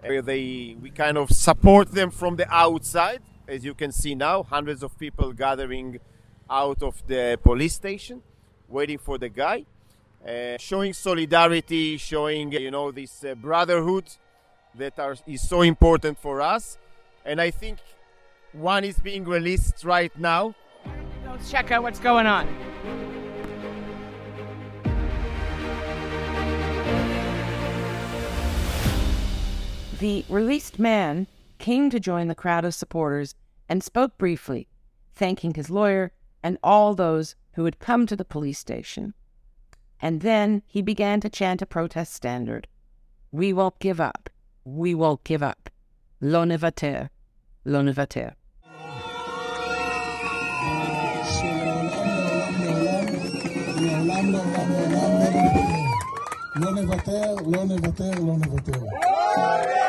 Where 0.00 0.22
they 0.22 0.76
we 0.80 0.90
kind 0.90 1.16
of 1.16 1.30
support 1.30 1.90
them 1.90 2.10
from 2.10 2.36
the 2.36 2.46
outside, 2.54 3.22
as 3.48 3.64
you 3.64 3.74
can 3.74 3.90
see 3.90 4.14
now, 4.14 4.42
hundreds 4.42 4.82
of 4.82 4.96
people 4.98 5.32
gathering 5.32 5.98
out 6.48 6.82
of 6.82 7.02
the 7.06 7.38
police 7.42 7.74
station, 7.74 8.22
waiting 8.68 8.98
for 8.98 9.18
the 9.18 9.28
guy, 9.28 9.64
uh, 10.28 10.58
showing 10.58 10.92
solidarity, 10.92 11.96
showing 11.96 12.52
you 12.52 12.70
know 12.70 12.92
this 12.92 13.24
uh, 13.24 13.34
brotherhood 13.34 14.04
that 14.74 14.98
are, 14.98 15.16
is 15.26 15.48
so 15.48 15.62
important 15.62 16.18
for 16.18 16.40
us. 16.40 16.78
And 17.24 17.40
I 17.40 17.50
think 17.50 17.78
one 18.52 18.84
is 18.84 18.98
being 18.98 19.24
released 19.24 19.82
right 19.82 20.16
now. 20.18 20.54
Let's 21.26 21.50
check 21.50 21.70
out 21.72 21.82
what's 21.82 21.98
going 21.98 22.26
on. 22.26 22.75
The 29.99 30.25
released 30.29 30.79
man 30.79 31.27
came 31.59 31.89
to 31.91 31.99
join 31.99 32.27
the 32.27 32.35
crowd 32.35 32.65
of 32.65 32.73
supporters 32.73 33.35
and 33.69 33.83
spoke 33.83 34.17
briefly, 34.17 34.67
thanking 35.13 35.53
his 35.53 35.69
lawyer 35.69 36.11
and 36.43 36.57
all 36.63 36.95
those 36.95 37.35
who 37.53 37.65
had 37.65 37.79
come 37.79 38.07
to 38.07 38.15
the 38.15 38.25
police 38.25 38.57
station. 38.57 39.13
And 40.01 40.21
then 40.21 40.63
he 40.65 40.81
began 40.81 41.19
to 41.21 41.29
chant 41.29 41.61
a 41.61 41.65
protest 41.65 42.13
standard 42.13 42.67
We 43.31 43.53
won't 43.53 43.79
give 43.79 44.01
up. 44.01 44.29
We 44.65 44.93
won't 44.95 45.23
give 45.23 45.43
up. 45.43 45.69
Lo 46.19 46.43
nevater. 46.43 47.09
Lo 47.63 47.81
nevater. 47.81 48.33
לא 56.55 56.71
נוותר, 56.71 57.35
לא 57.45 57.65
נוותר, 57.65 58.11
לא 58.19 58.33
נוותר. 58.37 59.84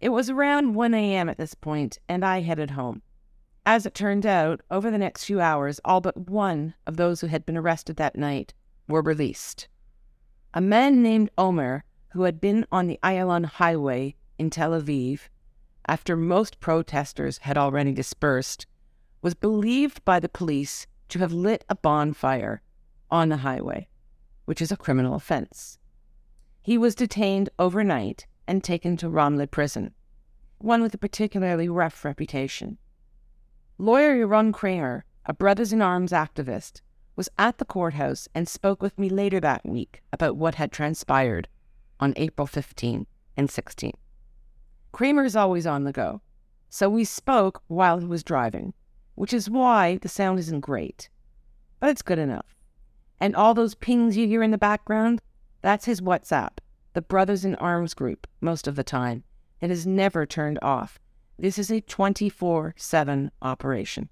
It 0.00 0.08
was 0.08 0.30
around 0.30 0.74
1 0.74 0.94
a.m. 0.94 1.28
at 1.28 1.36
this 1.36 1.54
point, 1.54 1.98
and 2.08 2.24
I 2.24 2.40
headed 2.40 2.70
home. 2.70 3.02
As 3.66 3.84
it 3.84 3.94
turned 3.94 4.24
out, 4.24 4.62
over 4.70 4.90
the 4.90 4.96
next 4.96 5.24
few 5.24 5.40
hours, 5.40 5.78
all 5.84 6.00
but 6.00 6.30
one 6.30 6.74
of 6.86 6.96
those 6.96 7.20
who 7.20 7.26
had 7.26 7.44
been 7.44 7.56
arrested 7.56 7.96
that 7.96 8.16
night 8.16 8.54
were 8.88 9.02
released. 9.02 9.68
A 10.54 10.60
man 10.60 11.02
named 11.02 11.30
Omer, 11.36 11.84
who 12.12 12.22
had 12.22 12.40
been 12.40 12.66
on 12.72 12.86
the 12.86 12.98
Ayalon 13.02 13.44
Highway 13.44 14.16
in 14.38 14.48
Tel 14.48 14.70
Aviv, 14.70 15.28
after 15.86 16.16
most 16.16 16.60
protesters 16.60 17.38
had 17.38 17.58
already 17.58 17.92
dispersed, 17.92 18.66
was 19.20 19.34
believed 19.34 20.02
by 20.06 20.18
the 20.18 20.28
police 20.30 20.86
to 21.10 21.18
have 21.18 21.32
lit 21.32 21.62
a 21.68 21.74
bonfire 21.74 22.62
on 23.10 23.28
the 23.28 23.38
highway, 23.38 23.86
which 24.46 24.62
is 24.62 24.72
a 24.72 24.76
criminal 24.78 25.14
offense. 25.14 25.78
He 26.62 26.78
was 26.78 26.94
detained 26.94 27.50
overnight 27.58 28.26
and 28.46 28.62
taken 28.64 28.96
to 28.98 29.08
Ramle 29.08 29.50
prison, 29.50 29.94
one 30.58 30.82
with 30.82 30.94
a 30.94 30.98
particularly 30.98 31.68
rough 31.68 32.04
reputation. 32.04 32.78
Lawyer 33.78 34.26
Yaron 34.26 34.52
Kramer, 34.52 35.04
a 35.26 35.32
Brothers 35.32 35.72
in 35.72 35.80
Arms 35.80 36.12
activist, 36.12 36.80
was 37.16 37.28
at 37.38 37.58
the 37.58 37.64
courthouse 37.64 38.28
and 38.34 38.48
spoke 38.48 38.82
with 38.82 38.98
me 38.98 39.08
later 39.08 39.40
that 39.40 39.64
week 39.64 40.02
about 40.12 40.36
what 40.36 40.56
had 40.56 40.72
transpired 40.72 41.48
on 41.98 42.12
April 42.16 42.46
15 42.46 43.06
and 43.36 43.50
16. 43.50 43.92
Kramer 44.92 45.24
is 45.24 45.36
always 45.36 45.66
on 45.66 45.84
the 45.84 45.92
go, 45.92 46.20
so 46.68 46.88
we 46.88 47.04
spoke 47.04 47.62
while 47.68 47.98
he 47.98 48.06
was 48.06 48.22
driving, 48.22 48.74
which 49.14 49.32
is 49.32 49.50
why 49.50 49.96
the 49.96 50.08
sound 50.08 50.38
isn't 50.38 50.60
great, 50.60 51.08
but 51.78 51.90
it's 51.90 52.02
good 52.02 52.18
enough. 52.18 52.56
And 53.20 53.36
all 53.36 53.54
those 53.54 53.74
pings 53.74 54.16
you 54.16 54.26
hear 54.26 54.42
in 54.42 54.50
the 54.50 54.58
background, 54.58 55.20
that's 55.62 55.84
his 55.84 56.00
WhatsApp 56.00 56.58
the 56.92 57.02
Brothers 57.02 57.44
in 57.44 57.54
Arms 57.56 57.94
group 57.94 58.26
most 58.40 58.66
of 58.66 58.76
the 58.76 58.84
time. 58.84 59.24
It 59.60 59.70
is 59.70 59.86
never 59.86 60.26
turned 60.26 60.58
off. 60.62 60.98
This 61.38 61.58
is 61.58 61.70
a 61.70 61.80
24 61.80 62.74
7 62.76 63.30
operation. 63.42 64.08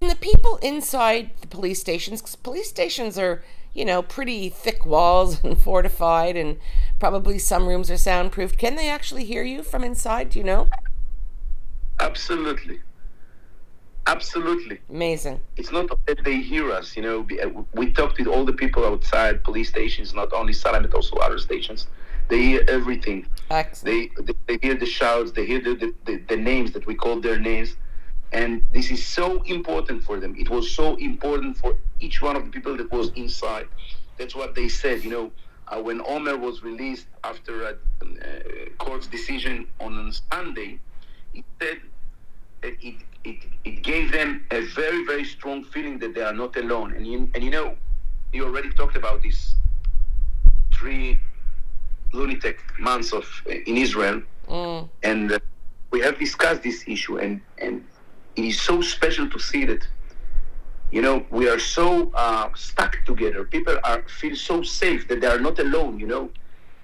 And 0.00 0.10
the 0.10 0.16
people 0.16 0.56
inside 0.58 1.30
the 1.40 1.46
police 1.46 1.80
stations, 1.80 2.20
because 2.20 2.36
police 2.36 2.68
stations 2.68 3.18
are, 3.18 3.42
you 3.72 3.84
know, 3.84 4.02
pretty 4.02 4.48
thick 4.50 4.84
walls 4.84 5.42
and 5.44 5.58
fortified, 5.58 6.36
and 6.36 6.58
probably 6.98 7.38
some 7.38 7.66
rooms 7.66 7.90
are 7.90 7.96
soundproofed. 7.96 8.58
Can 8.58 8.76
they 8.76 8.88
actually 8.88 9.24
hear 9.24 9.42
you 9.42 9.62
from 9.62 9.84
inside? 9.84 10.30
Do 10.30 10.38
you 10.38 10.44
know? 10.44 10.68
Absolutely. 12.00 12.80
Absolutely. 14.06 14.80
Amazing. 14.90 15.40
It's 15.56 15.72
not 15.72 15.88
that 16.06 16.24
they 16.24 16.36
hear 16.36 16.70
us, 16.70 16.96
you 16.96 17.02
know. 17.02 17.26
We 17.72 17.92
talked 17.92 18.18
with 18.18 18.26
all 18.26 18.44
the 18.44 18.52
people 18.52 18.84
outside 18.84 19.42
police 19.42 19.70
stations, 19.70 20.14
not 20.14 20.32
only 20.32 20.52
Salem, 20.52 20.82
but 20.82 20.94
also 20.94 21.16
other 21.16 21.38
stations. 21.38 21.86
They 22.28 22.42
hear 22.42 22.64
everything. 22.68 23.26
Excellent. 23.50 24.10
They, 24.16 24.22
they, 24.22 24.34
they 24.46 24.66
hear 24.66 24.74
the 24.74 24.86
shouts, 24.86 25.32
they 25.32 25.46
hear 25.46 25.60
the, 25.60 25.74
the, 25.74 25.94
the, 26.04 26.16
the 26.28 26.36
names 26.36 26.72
that 26.72 26.86
we 26.86 26.94
call 26.94 27.20
their 27.20 27.38
names. 27.38 27.76
And 28.32 28.62
this 28.72 28.90
is 28.90 29.06
so 29.06 29.42
important 29.42 30.02
for 30.02 30.18
them. 30.18 30.34
It 30.36 30.50
was 30.50 30.70
so 30.70 30.96
important 30.96 31.56
for 31.56 31.76
each 32.00 32.20
one 32.20 32.36
of 32.36 32.44
the 32.44 32.50
people 32.50 32.76
that 32.76 32.90
was 32.90 33.10
inside. 33.14 33.68
That's 34.18 34.34
what 34.34 34.54
they 34.54 34.68
said, 34.68 35.04
you 35.04 35.10
know. 35.10 35.32
Uh, 35.68 35.80
when 35.80 36.02
Omer 36.06 36.36
was 36.36 36.62
released 36.62 37.06
after 37.22 37.62
a, 37.62 37.74
a 38.02 38.70
court's 38.76 39.06
decision 39.06 39.66
on 39.80 40.12
Sunday, 40.30 40.78
he 41.32 41.42
said 41.60 41.80
that 42.60 42.74
it 42.82 42.96
it, 43.24 43.38
it 43.64 43.82
gave 43.82 44.12
them 44.12 44.44
a 44.50 44.60
very, 44.66 45.04
very 45.04 45.24
strong 45.24 45.64
feeling 45.64 45.98
that 45.98 46.14
they 46.14 46.22
are 46.22 46.34
not 46.34 46.56
alone. 46.56 46.92
And 46.92 47.06
you, 47.06 47.30
and 47.34 47.42
you 47.42 47.50
know, 47.50 47.76
you 48.32 48.44
already 48.44 48.70
talked 48.70 48.96
about 48.96 49.22
this 49.22 49.54
three 50.72 51.18
lunatic 52.12 52.58
months 52.78 53.12
of 53.12 53.26
in 53.46 53.76
Israel, 53.76 54.22
mm. 54.48 54.88
and 55.02 55.32
uh, 55.32 55.38
we 55.90 56.00
have 56.00 56.18
discussed 56.18 56.62
this 56.62 56.84
issue, 56.86 57.18
and 57.18 57.40
and 57.58 57.84
it 58.36 58.44
is 58.44 58.60
so 58.60 58.80
special 58.82 59.28
to 59.30 59.38
see 59.38 59.64
that. 59.64 59.86
You 60.92 61.02
know, 61.02 61.26
we 61.30 61.48
are 61.48 61.58
so 61.58 62.12
uh, 62.14 62.50
stuck 62.54 62.98
together. 63.04 63.42
People 63.42 63.76
are 63.82 64.02
feel 64.02 64.36
so 64.36 64.62
safe 64.62 65.08
that 65.08 65.20
they 65.20 65.26
are 65.26 65.40
not 65.40 65.58
alone. 65.58 65.98
You 65.98 66.06
know, 66.06 66.30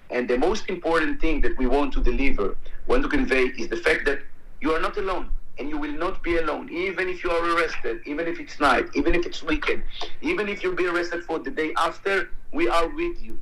and 0.08 0.28
the 0.28 0.38
most 0.38 0.68
important 0.68 1.20
thing 1.20 1.42
that 1.42 1.56
we 1.58 1.66
want 1.66 1.92
to 1.92 2.00
deliver, 2.02 2.56
want 2.88 3.02
to 3.04 3.08
convey, 3.08 3.44
is 3.60 3.68
the 3.68 3.76
fact 3.76 4.06
that 4.06 4.20
you 4.60 4.72
are 4.72 4.80
not 4.80 4.96
alone 4.96 5.30
and 5.60 5.68
you 5.68 5.76
will 5.76 5.92
not 5.92 6.22
be 6.22 6.38
alone, 6.38 6.70
even 6.70 7.06
if 7.10 7.22
you 7.22 7.30
are 7.30 7.44
arrested, 7.54 8.00
even 8.06 8.26
if 8.26 8.40
it's 8.40 8.58
night, 8.58 8.86
even 8.94 9.14
if 9.14 9.26
it's 9.26 9.42
weekend, 9.42 9.82
even 10.22 10.48
if 10.48 10.62
you'll 10.62 10.74
be 10.74 10.86
arrested 10.86 11.22
for 11.22 11.38
the 11.38 11.50
day 11.50 11.70
after, 11.76 12.30
we 12.50 12.66
are 12.66 12.88
with 12.88 13.22
you. 13.22 13.38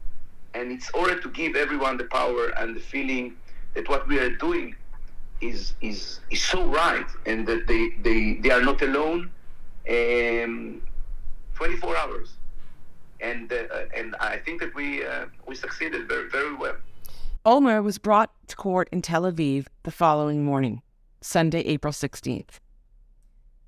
And 0.52 0.72
it's 0.72 0.90
order 0.90 1.20
to 1.20 1.28
give 1.30 1.54
everyone 1.54 1.96
the 1.96 2.08
power 2.18 2.48
and 2.56 2.74
the 2.74 2.80
feeling 2.80 3.36
that 3.74 3.88
what 3.88 4.08
we 4.08 4.18
are 4.18 4.34
doing 4.34 4.74
is 5.40 5.74
is 5.80 6.18
is 6.32 6.42
so 6.42 6.66
right 6.66 7.06
and 7.24 7.46
that 7.46 7.68
they 7.68 7.90
they, 8.02 8.40
they 8.42 8.50
are 8.50 8.62
not 8.62 8.82
alone 8.82 9.30
um, 9.88 10.82
24 11.54 11.96
hours. 11.96 12.30
And 13.20 13.52
uh, 13.52 13.96
and 13.96 14.16
I 14.18 14.38
think 14.38 14.60
that 14.60 14.74
we 14.74 15.06
uh, 15.06 15.26
we 15.46 15.54
succeeded 15.54 16.08
very 16.08 16.28
very 16.28 16.54
well. 16.56 16.76
Omer 17.44 17.80
was 17.80 17.98
brought 17.98 18.30
to 18.48 18.56
court 18.56 18.88
in 18.90 19.02
Tel 19.02 19.22
Aviv 19.22 19.66
the 19.84 19.92
following 19.92 20.44
morning. 20.44 20.82
Sunday, 21.20 21.60
April 21.60 21.92
16th. 21.92 22.60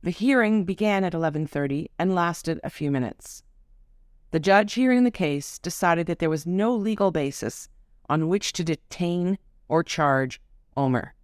The 0.02 0.10
hearing 0.10 0.64
began 0.64 1.04
at 1.04 1.12
11:30 1.12 1.88
and 1.98 2.14
lasted 2.14 2.60
a 2.64 2.70
few 2.70 2.90
minutes. 2.90 3.42
The 4.30 4.40
judge 4.40 4.74
hearing 4.74 5.04
the 5.04 5.10
case 5.10 5.58
decided 5.58 6.06
that 6.06 6.20
there 6.20 6.30
was 6.30 6.46
no 6.46 6.74
legal 6.74 7.10
basis 7.10 7.68
on 8.08 8.28
which 8.28 8.52
to 8.54 8.64
detain 8.64 9.38
or 9.68 9.82
charge 9.82 10.40
Omer. 10.76 11.14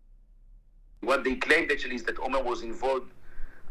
What 1.01 1.25
they 1.25 1.37
claimed 1.37 1.71
actually 1.71 1.95
is 1.95 2.03
that 2.05 2.19
Omer 2.19 2.43
was 2.43 2.63
involved, 2.63 3.13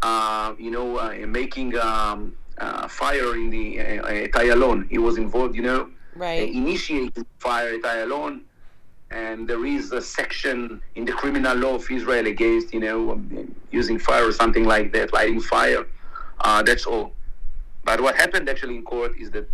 uh, 0.01 0.55
you 0.57 0.71
know, 0.71 0.97
uh, 0.97 1.11
in 1.11 1.31
making 1.31 1.77
um, 1.77 2.35
uh, 2.57 2.87
fire 2.87 3.35
in 3.35 3.49
the 3.49 3.79
uh, 3.79 4.07
at 4.07 4.31
Ayalon. 4.31 4.89
He 4.89 4.97
was 4.97 5.17
involved, 5.17 5.55
you 5.55 5.63
know, 5.63 5.89
right. 6.15 6.49
initiating 6.49 7.25
fire 7.37 7.75
at 7.75 7.81
Ayalon 7.81 8.41
and 9.15 9.47
there 9.47 9.65
is 9.65 9.93
a 9.93 10.01
section 10.01 10.81
in 10.95 11.05
the 11.05 11.13
criminal 11.13 11.55
law 11.55 11.75
of 11.75 11.89
Israel 11.89 12.27
against, 12.27 12.73
you 12.73 12.81
know, 12.81 13.11
um, 13.13 13.55
using 13.71 13.97
fire 13.97 14.27
or 14.27 14.33
something 14.33 14.65
like 14.65 14.91
that, 14.91 15.13
lighting 15.13 15.39
fire. 15.39 15.85
Uh, 16.41 16.61
that's 16.61 16.85
all. 16.85 17.13
But 17.85 18.01
what 18.01 18.15
happened 18.15 18.49
actually 18.49 18.75
in 18.75 18.83
court 18.83 19.13
is 19.17 19.31
that 19.31 19.47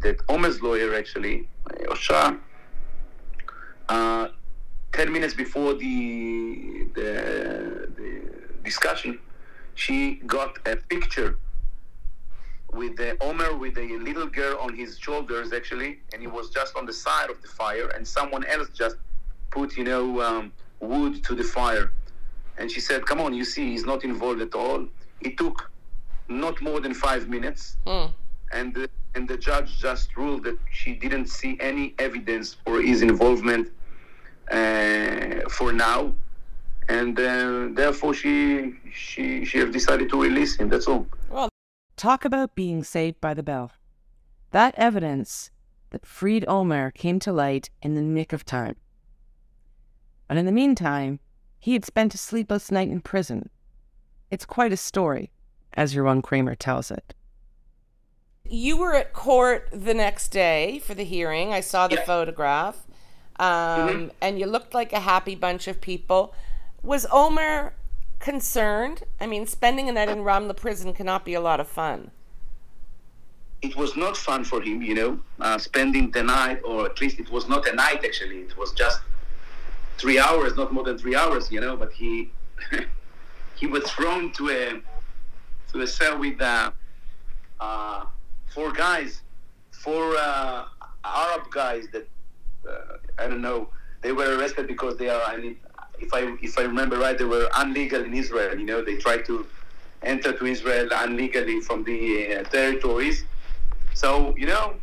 that 0.00 0.16
Omer's 0.28 0.62
lawyer 0.62 0.94
actually, 0.94 1.46
Osha, 1.92 2.38
uh, 3.88 4.28
ten 4.92 5.12
minutes 5.12 5.34
before 5.34 5.74
the, 5.74 6.86
the 6.94 7.10
the 7.98 8.08
discussion, 8.64 9.18
she 9.74 9.96
got 10.26 10.58
a 10.66 10.76
picture 10.76 11.36
with 12.72 12.96
the 12.96 13.16
Omer 13.22 13.54
with 13.56 13.76
a 13.78 13.98
little 13.98 14.26
girl 14.26 14.58
on 14.60 14.74
his 14.74 14.98
shoulders 14.98 15.52
actually, 15.52 16.00
and 16.12 16.20
he 16.22 16.26
was 16.28 16.50
just 16.50 16.76
on 16.76 16.86
the 16.86 16.92
side 16.92 17.30
of 17.30 17.40
the 17.42 17.48
fire, 17.48 17.88
and 17.94 18.06
someone 18.06 18.44
else 18.46 18.68
just 18.74 18.96
put 19.50 19.76
you 19.76 19.84
know 19.84 20.20
um, 20.22 20.52
wood 20.80 21.22
to 21.24 21.34
the 21.34 21.44
fire, 21.44 21.92
and 22.58 22.70
she 22.70 22.80
said, 22.80 23.04
"Come 23.06 23.20
on, 23.20 23.34
you 23.34 23.44
see, 23.44 23.70
he's 23.72 23.84
not 23.84 24.04
involved 24.04 24.40
at 24.40 24.54
all." 24.54 24.86
It 25.20 25.36
took 25.38 25.70
not 26.28 26.60
more 26.62 26.80
than 26.80 26.94
five 26.94 27.28
minutes, 27.28 27.76
Hmm. 27.86 28.06
and 28.52 28.74
the, 28.74 28.88
and 29.14 29.28
the 29.28 29.36
judge 29.36 29.78
just 29.78 30.16
ruled 30.16 30.44
that 30.44 30.58
she 30.72 30.94
didn't 30.94 31.26
see 31.26 31.56
any 31.60 31.94
evidence 31.98 32.56
for 32.64 32.80
his 32.80 33.02
involvement 33.02 33.68
uh, 34.50 35.48
for 35.50 35.72
now, 35.72 36.12
and 36.88 37.18
uh, 37.20 37.68
therefore 37.72 38.14
she 38.14 38.74
she 38.94 39.44
she 39.44 39.58
have 39.58 39.72
decided 39.72 40.08
to 40.10 40.20
release 40.22 40.56
him. 40.56 40.68
That's 40.68 40.86
all. 40.88 41.06
Talk 42.02 42.24
about 42.24 42.56
being 42.56 42.82
saved 42.82 43.20
by 43.20 43.32
the 43.32 43.44
bell. 43.44 43.70
That 44.50 44.74
evidence 44.76 45.52
that 45.90 46.04
freed 46.04 46.44
Omer 46.48 46.90
came 46.90 47.20
to 47.20 47.32
light 47.32 47.70
in 47.80 47.94
the 47.94 48.00
nick 48.00 48.32
of 48.32 48.44
time. 48.44 48.74
But 50.26 50.36
in 50.36 50.44
the 50.44 50.50
meantime, 50.50 51.20
he 51.60 51.74
had 51.74 51.84
spent 51.84 52.12
a 52.12 52.18
sleepless 52.18 52.72
night 52.72 52.88
in 52.88 53.02
prison. 53.02 53.50
It's 54.32 54.44
quite 54.44 54.72
a 54.72 54.76
story, 54.76 55.30
as 55.74 55.94
Yaron 55.94 56.24
Kramer 56.24 56.56
tells 56.56 56.90
it. 56.90 57.14
You 58.42 58.78
were 58.78 58.96
at 58.96 59.12
court 59.12 59.68
the 59.72 59.94
next 59.94 60.30
day 60.30 60.80
for 60.80 60.94
the 60.94 61.04
hearing. 61.04 61.52
I 61.52 61.60
saw 61.60 61.86
the 61.86 61.94
Yeah. 61.94 62.04
photograph. 62.04 62.84
Um, 63.38 64.10
And 64.20 64.40
you 64.40 64.46
looked 64.46 64.74
like 64.74 64.92
a 64.92 64.98
happy 64.98 65.36
bunch 65.36 65.68
of 65.68 65.80
people. 65.80 66.34
Was 66.82 67.06
Omer 67.12 67.74
concerned? 68.22 69.02
I 69.20 69.26
mean, 69.26 69.46
spending 69.46 69.88
a 69.88 69.92
night 69.92 70.08
in 70.08 70.20
Ramla 70.20 70.56
prison 70.56 70.94
cannot 70.94 71.24
be 71.24 71.34
a 71.34 71.40
lot 71.40 71.60
of 71.60 71.68
fun. 71.68 72.10
it 73.62 73.76
was 73.76 73.96
not 73.96 74.16
fun 74.16 74.42
for 74.44 74.60
him, 74.60 74.82
you 74.82 74.94
know, 74.94 75.20
uh, 75.40 75.56
spending 75.56 76.10
the 76.10 76.22
night, 76.22 76.60
or 76.64 76.86
at 76.90 77.00
least 77.00 77.20
it 77.20 77.30
was 77.30 77.48
not 77.48 77.66
a 77.68 77.74
night 77.74 78.04
actually. 78.04 78.40
It 78.48 78.56
was 78.56 78.72
just 78.72 79.00
three 79.98 80.18
hours, 80.18 80.56
not 80.56 80.72
more 80.72 80.84
than 80.84 80.98
three 80.98 81.14
hours, 81.14 81.50
you 81.54 81.60
know. 81.60 81.76
But 81.76 81.92
he 81.92 82.30
he 83.60 83.66
was 83.66 83.84
thrown 83.94 84.32
to 84.32 84.50
a 84.50 84.64
to 85.70 85.80
a 85.82 85.86
cell 85.86 86.18
with 86.18 86.40
uh, 86.40 86.72
uh, 87.60 88.04
four 88.54 88.72
guys, 88.72 89.22
four 89.70 90.04
uh, 90.18 90.64
Arab 91.04 91.44
guys 91.50 91.84
that 91.92 92.06
uh, 92.68 93.22
I 93.22 93.28
don't 93.28 93.42
know. 93.42 93.68
They 94.02 94.10
were 94.10 94.36
arrested 94.36 94.66
because 94.66 94.96
they 94.96 95.08
are. 95.08 95.22
I 95.22 95.36
mean, 95.36 95.56
if 96.02 96.12
I 96.12 96.36
if 96.42 96.58
I 96.58 96.62
remember 96.62 96.98
right, 96.98 97.16
they 97.16 97.24
were 97.24 97.48
illegal 97.60 98.02
in 98.04 98.14
Israel. 98.14 98.58
You 98.58 98.66
know, 98.66 98.82
they 98.82 98.96
tried 98.96 99.24
to 99.26 99.46
enter 100.02 100.32
to 100.32 100.44
Israel 100.46 100.88
illegally 101.04 101.60
from 101.60 101.84
the 101.84 102.00
uh, 102.34 102.42
territories. 102.44 103.24
So, 103.94 104.34
you 104.36 104.46
know, 104.46 104.74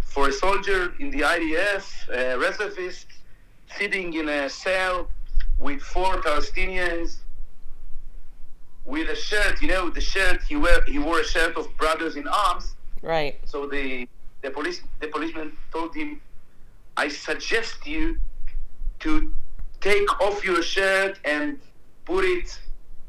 for 0.00 0.28
a 0.28 0.32
soldier 0.32 0.92
in 0.98 1.10
the 1.10 1.20
IDF, 1.20 1.84
a 2.10 2.38
reservist, 2.38 3.06
sitting 3.78 4.12
in 4.14 4.28
a 4.28 4.48
cell 4.48 5.08
with 5.58 5.80
four 5.80 6.12
Palestinians, 6.22 7.18
with 8.84 9.08
a 9.08 9.16
shirt, 9.16 9.60
you 9.62 9.68
know, 9.68 9.90
the 9.90 10.00
shirt 10.00 10.42
he 10.48 10.56
wear, 10.56 10.82
he 10.84 10.98
wore 10.98 11.20
a 11.20 11.24
shirt 11.24 11.56
of 11.56 11.64
Brothers 11.76 12.16
in 12.16 12.26
Arms. 12.26 12.74
Right. 13.02 13.38
So 13.44 13.66
the 13.66 14.08
the 14.42 14.50
police 14.50 14.82
the 15.00 15.08
policeman 15.08 15.56
told 15.72 15.94
him, 15.94 16.20
"I 16.96 17.08
suggest 17.08 17.86
you 17.86 18.18
to 19.00 19.32
take 19.80 20.20
off 20.20 20.44
your 20.44 20.62
shirt 20.62 21.18
and 21.24 21.58
put 22.04 22.24
it 22.24 22.58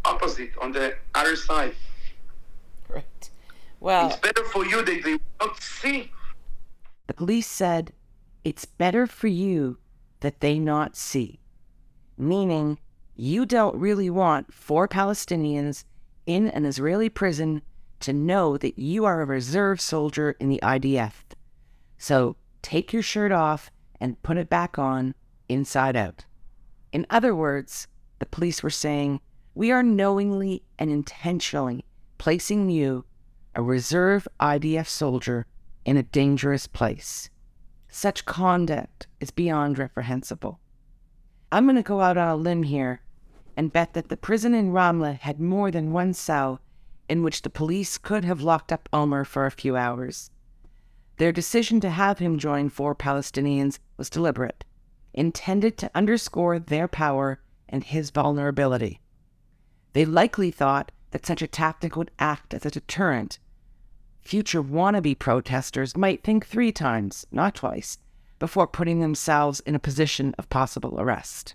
opposite 0.06 0.52
on 0.62 0.72
the 0.72 0.96
other 1.16 1.36
side. 1.36 1.76
Right. 2.88 3.30
Well, 3.80 4.08
It's 4.08 4.18
better 4.18 4.44
for 4.46 4.66
you 4.66 4.84
that 4.84 5.04
they 5.04 5.18
don't 5.40 5.62
see." 5.62 6.12
The 7.08 7.14
police 7.14 7.48
said, 7.48 7.94
It's 8.44 8.66
better 8.66 9.08
for 9.08 9.28
you 9.28 9.78
that 10.22 10.40
they 10.40 10.60
not 10.60 10.96
see. 10.96 11.40
Meaning, 12.18 12.80
you 13.16 13.46
don't 13.46 13.76
really 13.76 14.10
want 14.10 14.54
four 14.54 14.88
Palestinians 14.88 15.84
in 16.26 16.48
an 16.50 16.66
Israeli 16.66 17.10
prison 17.10 17.62
to 18.02 18.14
know 18.14 18.58
that 18.58 18.80
you 18.80 19.06
are 19.06 19.22
a 19.22 19.26
reserve 19.26 19.82
soldier 19.82 20.36
in 20.40 20.50
the 20.50 20.60
IDF. 20.62 21.14
So 21.98 22.38
take 22.62 22.94
your 22.94 23.02
shirt 23.02 23.32
off 23.32 23.72
and 24.00 24.22
put 24.24 24.38
it 24.38 24.50
back 24.50 24.80
on 24.80 25.16
inside 25.50 25.96
out. 25.96 26.26
In 26.92 27.06
other 27.10 27.36
words, 27.36 27.88
the 28.20 28.26
police 28.26 28.64
were 28.64 28.70
saying, 28.70 29.22
We 29.54 29.72
are 29.72 29.84
knowingly 29.84 30.64
and 30.78 30.90
intentionally 30.90 31.86
placing 32.18 32.70
you, 32.70 33.06
a 33.56 33.62
reserve 33.62 34.28
IDF 34.40 34.88
soldier, 34.88 35.46
in 35.86 35.98
a 35.98 36.04
dangerous 36.04 36.68
place. 36.68 37.30
Such 37.88 38.26
conduct 38.26 39.08
is 39.20 39.32
beyond 39.32 39.80
reprehensible. 39.80 40.60
I'm 41.52 41.66
going 41.66 41.76
to 41.76 41.82
go 41.82 42.02
out 42.02 42.18
on 42.18 42.28
a 42.28 42.36
limb 42.36 42.64
here 42.64 43.02
and 43.58 43.74
bet 43.74 43.94
that 43.94 44.10
the 44.10 44.18
prison 44.18 44.54
in 44.54 44.72
Ramla 44.72 45.20
had 45.20 45.40
more 45.40 45.72
than 45.72 45.92
one 45.92 46.14
cell 46.14 46.62
in 47.10 47.24
which 47.24 47.42
the 47.42 47.50
police 47.50 47.98
could 47.98 48.24
have 48.24 48.42
locked 48.42 48.72
up 48.72 48.88
Omer 48.94 49.26
for 49.26 49.46
a 49.46 49.52
few 49.52 49.76
hours. 49.76 50.30
Their 51.18 51.32
decision 51.32 51.80
to 51.82 51.90
have 51.90 52.20
him 52.20 52.38
join 52.38 52.70
four 52.70 52.94
Palestinians 52.96 53.80
was 53.98 54.10
deliberate, 54.10 54.64
intended 55.20 55.78
to 55.78 55.92
underscore 55.94 56.58
their 56.58 56.88
power 56.88 57.42
and 57.68 57.84
his 57.84 58.10
vulnerability. 58.10 59.02
They 59.92 60.06
likely 60.06 60.50
thought 60.50 60.94
that 61.12 61.26
such 61.26 61.42
a 61.42 61.48
tactic 61.48 61.98
would 61.98 62.10
act 62.20 62.54
as 62.54 62.66
a 62.66 62.72
deterrent. 62.72 63.38
Future 64.22 64.64
wannabe 64.64 65.20
protesters 65.20 65.98
might 65.98 66.24
think 66.24 66.46
three 66.46 66.72
times, 66.72 67.28
not 67.32 67.56
twice, 67.56 67.98
before 68.40 68.66
putting 68.66 69.02
themselves 69.02 69.60
in 69.62 69.76
a 69.76 69.80
position 69.80 70.34
of 70.38 70.50
possible 70.50 70.96
arrest. 71.00 71.54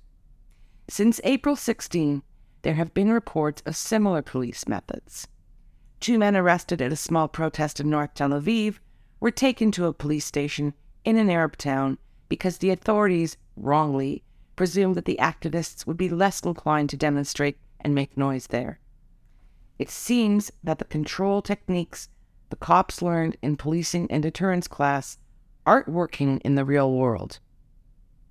Since 0.88 1.20
April 1.24 1.56
16, 1.56 2.22
there 2.62 2.74
have 2.74 2.92
been 2.92 3.10
reports 3.10 3.62
of 3.64 3.76
similar 3.76 4.20
police 4.20 4.68
methods. 4.68 5.26
Two 6.00 6.18
men 6.18 6.36
arrested 6.36 6.82
at 6.82 6.92
a 6.92 6.96
small 6.96 7.28
protest 7.28 7.80
in 7.80 7.88
North 7.88 8.12
Tel 8.12 8.30
Aviv 8.30 8.78
were 9.20 9.30
taken 9.30 9.70
to 9.72 9.86
a 9.86 9.94
police 9.94 10.26
station 10.26 10.74
in 11.04 11.16
an 11.16 11.30
Arab 11.30 11.56
town 11.56 11.96
because 12.34 12.58
the 12.58 12.70
authorities, 12.70 13.36
wrongly, 13.56 14.24
presumed 14.56 14.96
that 14.96 15.04
the 15.04 15.18
activists 15.20 15.86
would 15.86 15.96
be 15.96 16.08
less 16.08 16.40
inclined 16.40 16.90
to 16.90 16.96
demonstrate 16.96 17.58
and 17.78 17.94
make 17.94 18.16
noise 18.16 18.48
there. 18.48 18.80
It 19.78 19.88
seems 19.88 20.50
that 20.64 20.80
the 20.80 20.84
control 20.84 21.42
techniques 21.42 22.08
the 22.50 22.56
cops 22.56 23.00
learned 23.00 23.36
in 23.40 23.56
policing 23.56 24.10
and 24.10 24.20
deterrence 24.20 24.66
class 24.66 25.16
aren't 25.64 25.88
working 25.88 26.38
in 26.40 26.56
the 26.56 26.64
real 26.64 26.92
world. 26.92 27.38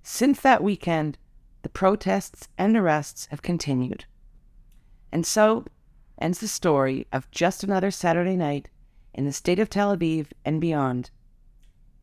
Since 0.02 0.40
that 0.40 0.62
weekend, 0.62 1.16
the 1.62 1.70
protests 1.70 2.48
and 2.58 2.76
arrests 2.76 3.26
have 3.30 3.40
continued. 3.40 4.04
And 5.10 5.24
so 5.24 5.64
ends 6.18 6.40
the 6.40 6.48
story 6.48 7.06
of 7.10 7.30
just 7.30 7.64
another 7.64 7.90
Saturday 7.90 8.36
night 8.36 8.68
in 9.14 9.24
the 9.24 9.32
state 9.32 9.58
of 9.58 9.70
Tel 9.70 9.96
Aviv 9.96 10.26
and 10.44 10.60
beyond. 10.60 11.10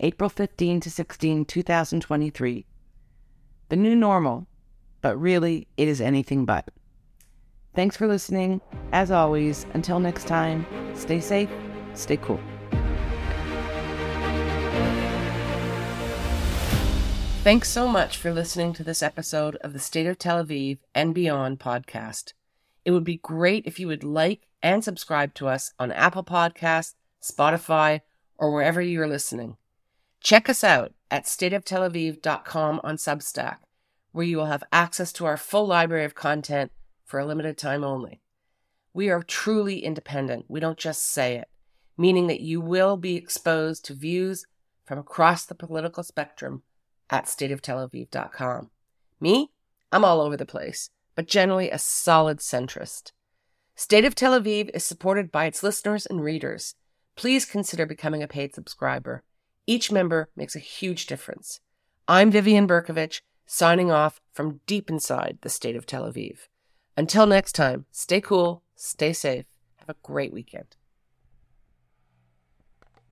April 0.03 0.29
15 0.29 0.79
to 0.79 0.89
16, 0.89 1.45
2023. 1.45 2.65
The 3.69 3.75
new 3.75 3.95
normal, 3.95 4.47
but 5.01 5.15
really 5.15 5.67
it 5.77 5.87
is 5.87 6.01
anything 6.01 6.43
but. 6.43 6.69
Thanks 7.75 7.95
for 7.95 8.07
listening. 8.07 8.61
As 8.91 9.11
always, 9.11 9.67
until 9.75 9.99
next 9.99 10.27
time, 10.27 10.65
stay 10.95 11.19
safe, 11.19 11.49
stay 11.93 12.17
cool. 12.17 12.39
Thanks 17.43 17.69
so 17.69 17.87
much 17.87 18.17
for 18.17 18.33
listening 18.33 18.73
to 18.73 18.83
this 18.83 19.03
episode 19.03 19.55
of 19.57 19.73
the 19.73 19.79
State 19.79 20.07
of 20.07 20.17
Tel 20.17 20.43
Aviv 20.43 20.79
and 20.95 21.13
Beyond 21.13 21.59
podcast. 21.59 22.33
It 22.85 22.91
would 22.91 23.03
be 23.03 23.17
great 23.17 23.67
if 23.67 23.79
you 23.79 23.87
would 23.87 24.03
like 24.03 24.47
and 24.63 24.83
subscribe 24.83 25.35
to 25.35 25.47
us 25.47 25.73
on 25.77 25.91
Apple 25.91 26.23
Podcasts, 26.23 26.95
Spotify, 27.21 28.01
or 28.37 28.51
wherever 28.51 28.81
you're 28.81 29.07
listening. 29.07 29.57
Check 30.21 30.49
us 30.49 30.63
out 30.63 30.93
at 31.09 31.25
stateoftelaviv.com 31.25 32.81
on 32.83 32.95
Substack, 32.95 33.57
where 34.11 34.25
you 34.25 34.37
will 34.37 34.45
have 34.45 34.63
access 34.71 35.11
to 35.13 35.25
our 35.25 35.35
full 35.35 35.65
library 35.65 36.05
of 36.05 36.13
content 36.13 36.71
for 37.03 37.19
a 37.19 37.25
limited 37.25 37.57
time 37.57 37.83
only. 37.83 38.21
We 38.93 39.09
are 39.09 39.23
truly 39.23 39.83
independent. 39.83 40.45
We 40.47 40.59
don't 40.59 40.77
just 40.77 41.07
say 41.07 41.37
it, 41.37 41.49
meaning 41.97 42.27
that 42.27 42.41
you 42.41 42.61
will 42.61 42.97
be 42.97 43.15
exposed 43.15 43.83
to 43.85 43.95
views 43.95 44.45
from 44.85 44.99
across 44.99 45.45
the 45.45 45.55
political 45.55 46.03
spectrum 46.03 46.61
at 47.09 47.25
stateoftelaviv.com. 47.25 48.69
Me? 49.19 49.51
I'm 49.91 50.05
all 50.05 50.21
over 50.21 50.37
the 50.37 50.45
place, 50.45 50.91
but 51.15 51.27
generally 51.27 51.71
a 51.71 51.79
solid 51.79 52.37
centrist. 52.39 53.11
State 53.75 54.05
of 54.05 54.13
Tel 54.13 54.39
Aviv 54.39 54.69
is 54.73 54.85
supported 54.85 55.31
by 55.31 55.45
its 55.45 55.63
listeners 55.63 56.05
and 56.05 56.23
readers. 56.23 56.75
please 57.15 57.43
consider 57.45 57.85
becoming 57.85 58.23
a 58.23 58.27
paid 58.27 58.53
subscriber. 58.55 59.23
Each 59.67 59.91
member 59.91 60.29
makes 60.35 60.55
a 60.55 60.59
huge 60.59 61.05
difference. 61.05 61.59
I'm 62.07 62.31
Vivian 62.31 62.67
Bercovici, 62.67 63.21
signing 63.45 63.91
off 63.91 64.19
from 64.33 64.61
deep 64.65 64.89
inside 64.89 65.37
the 65.41 65.49
state 65.49 65.75
of 65.75 65.85
Tel 65.85 66.11
Aviv. 66.11 66.47
Until 66.97 67.27
next 67.27 67.53
time, 67.53 67.85
stay 67.91 68.21
cool, 68.21 68.63
stay 68.75 69.13
safe, 69.13 69.45
have 69.77 69.89
a 69.89 69.95
great 70.01 70.33
weekend. 70.33 70.75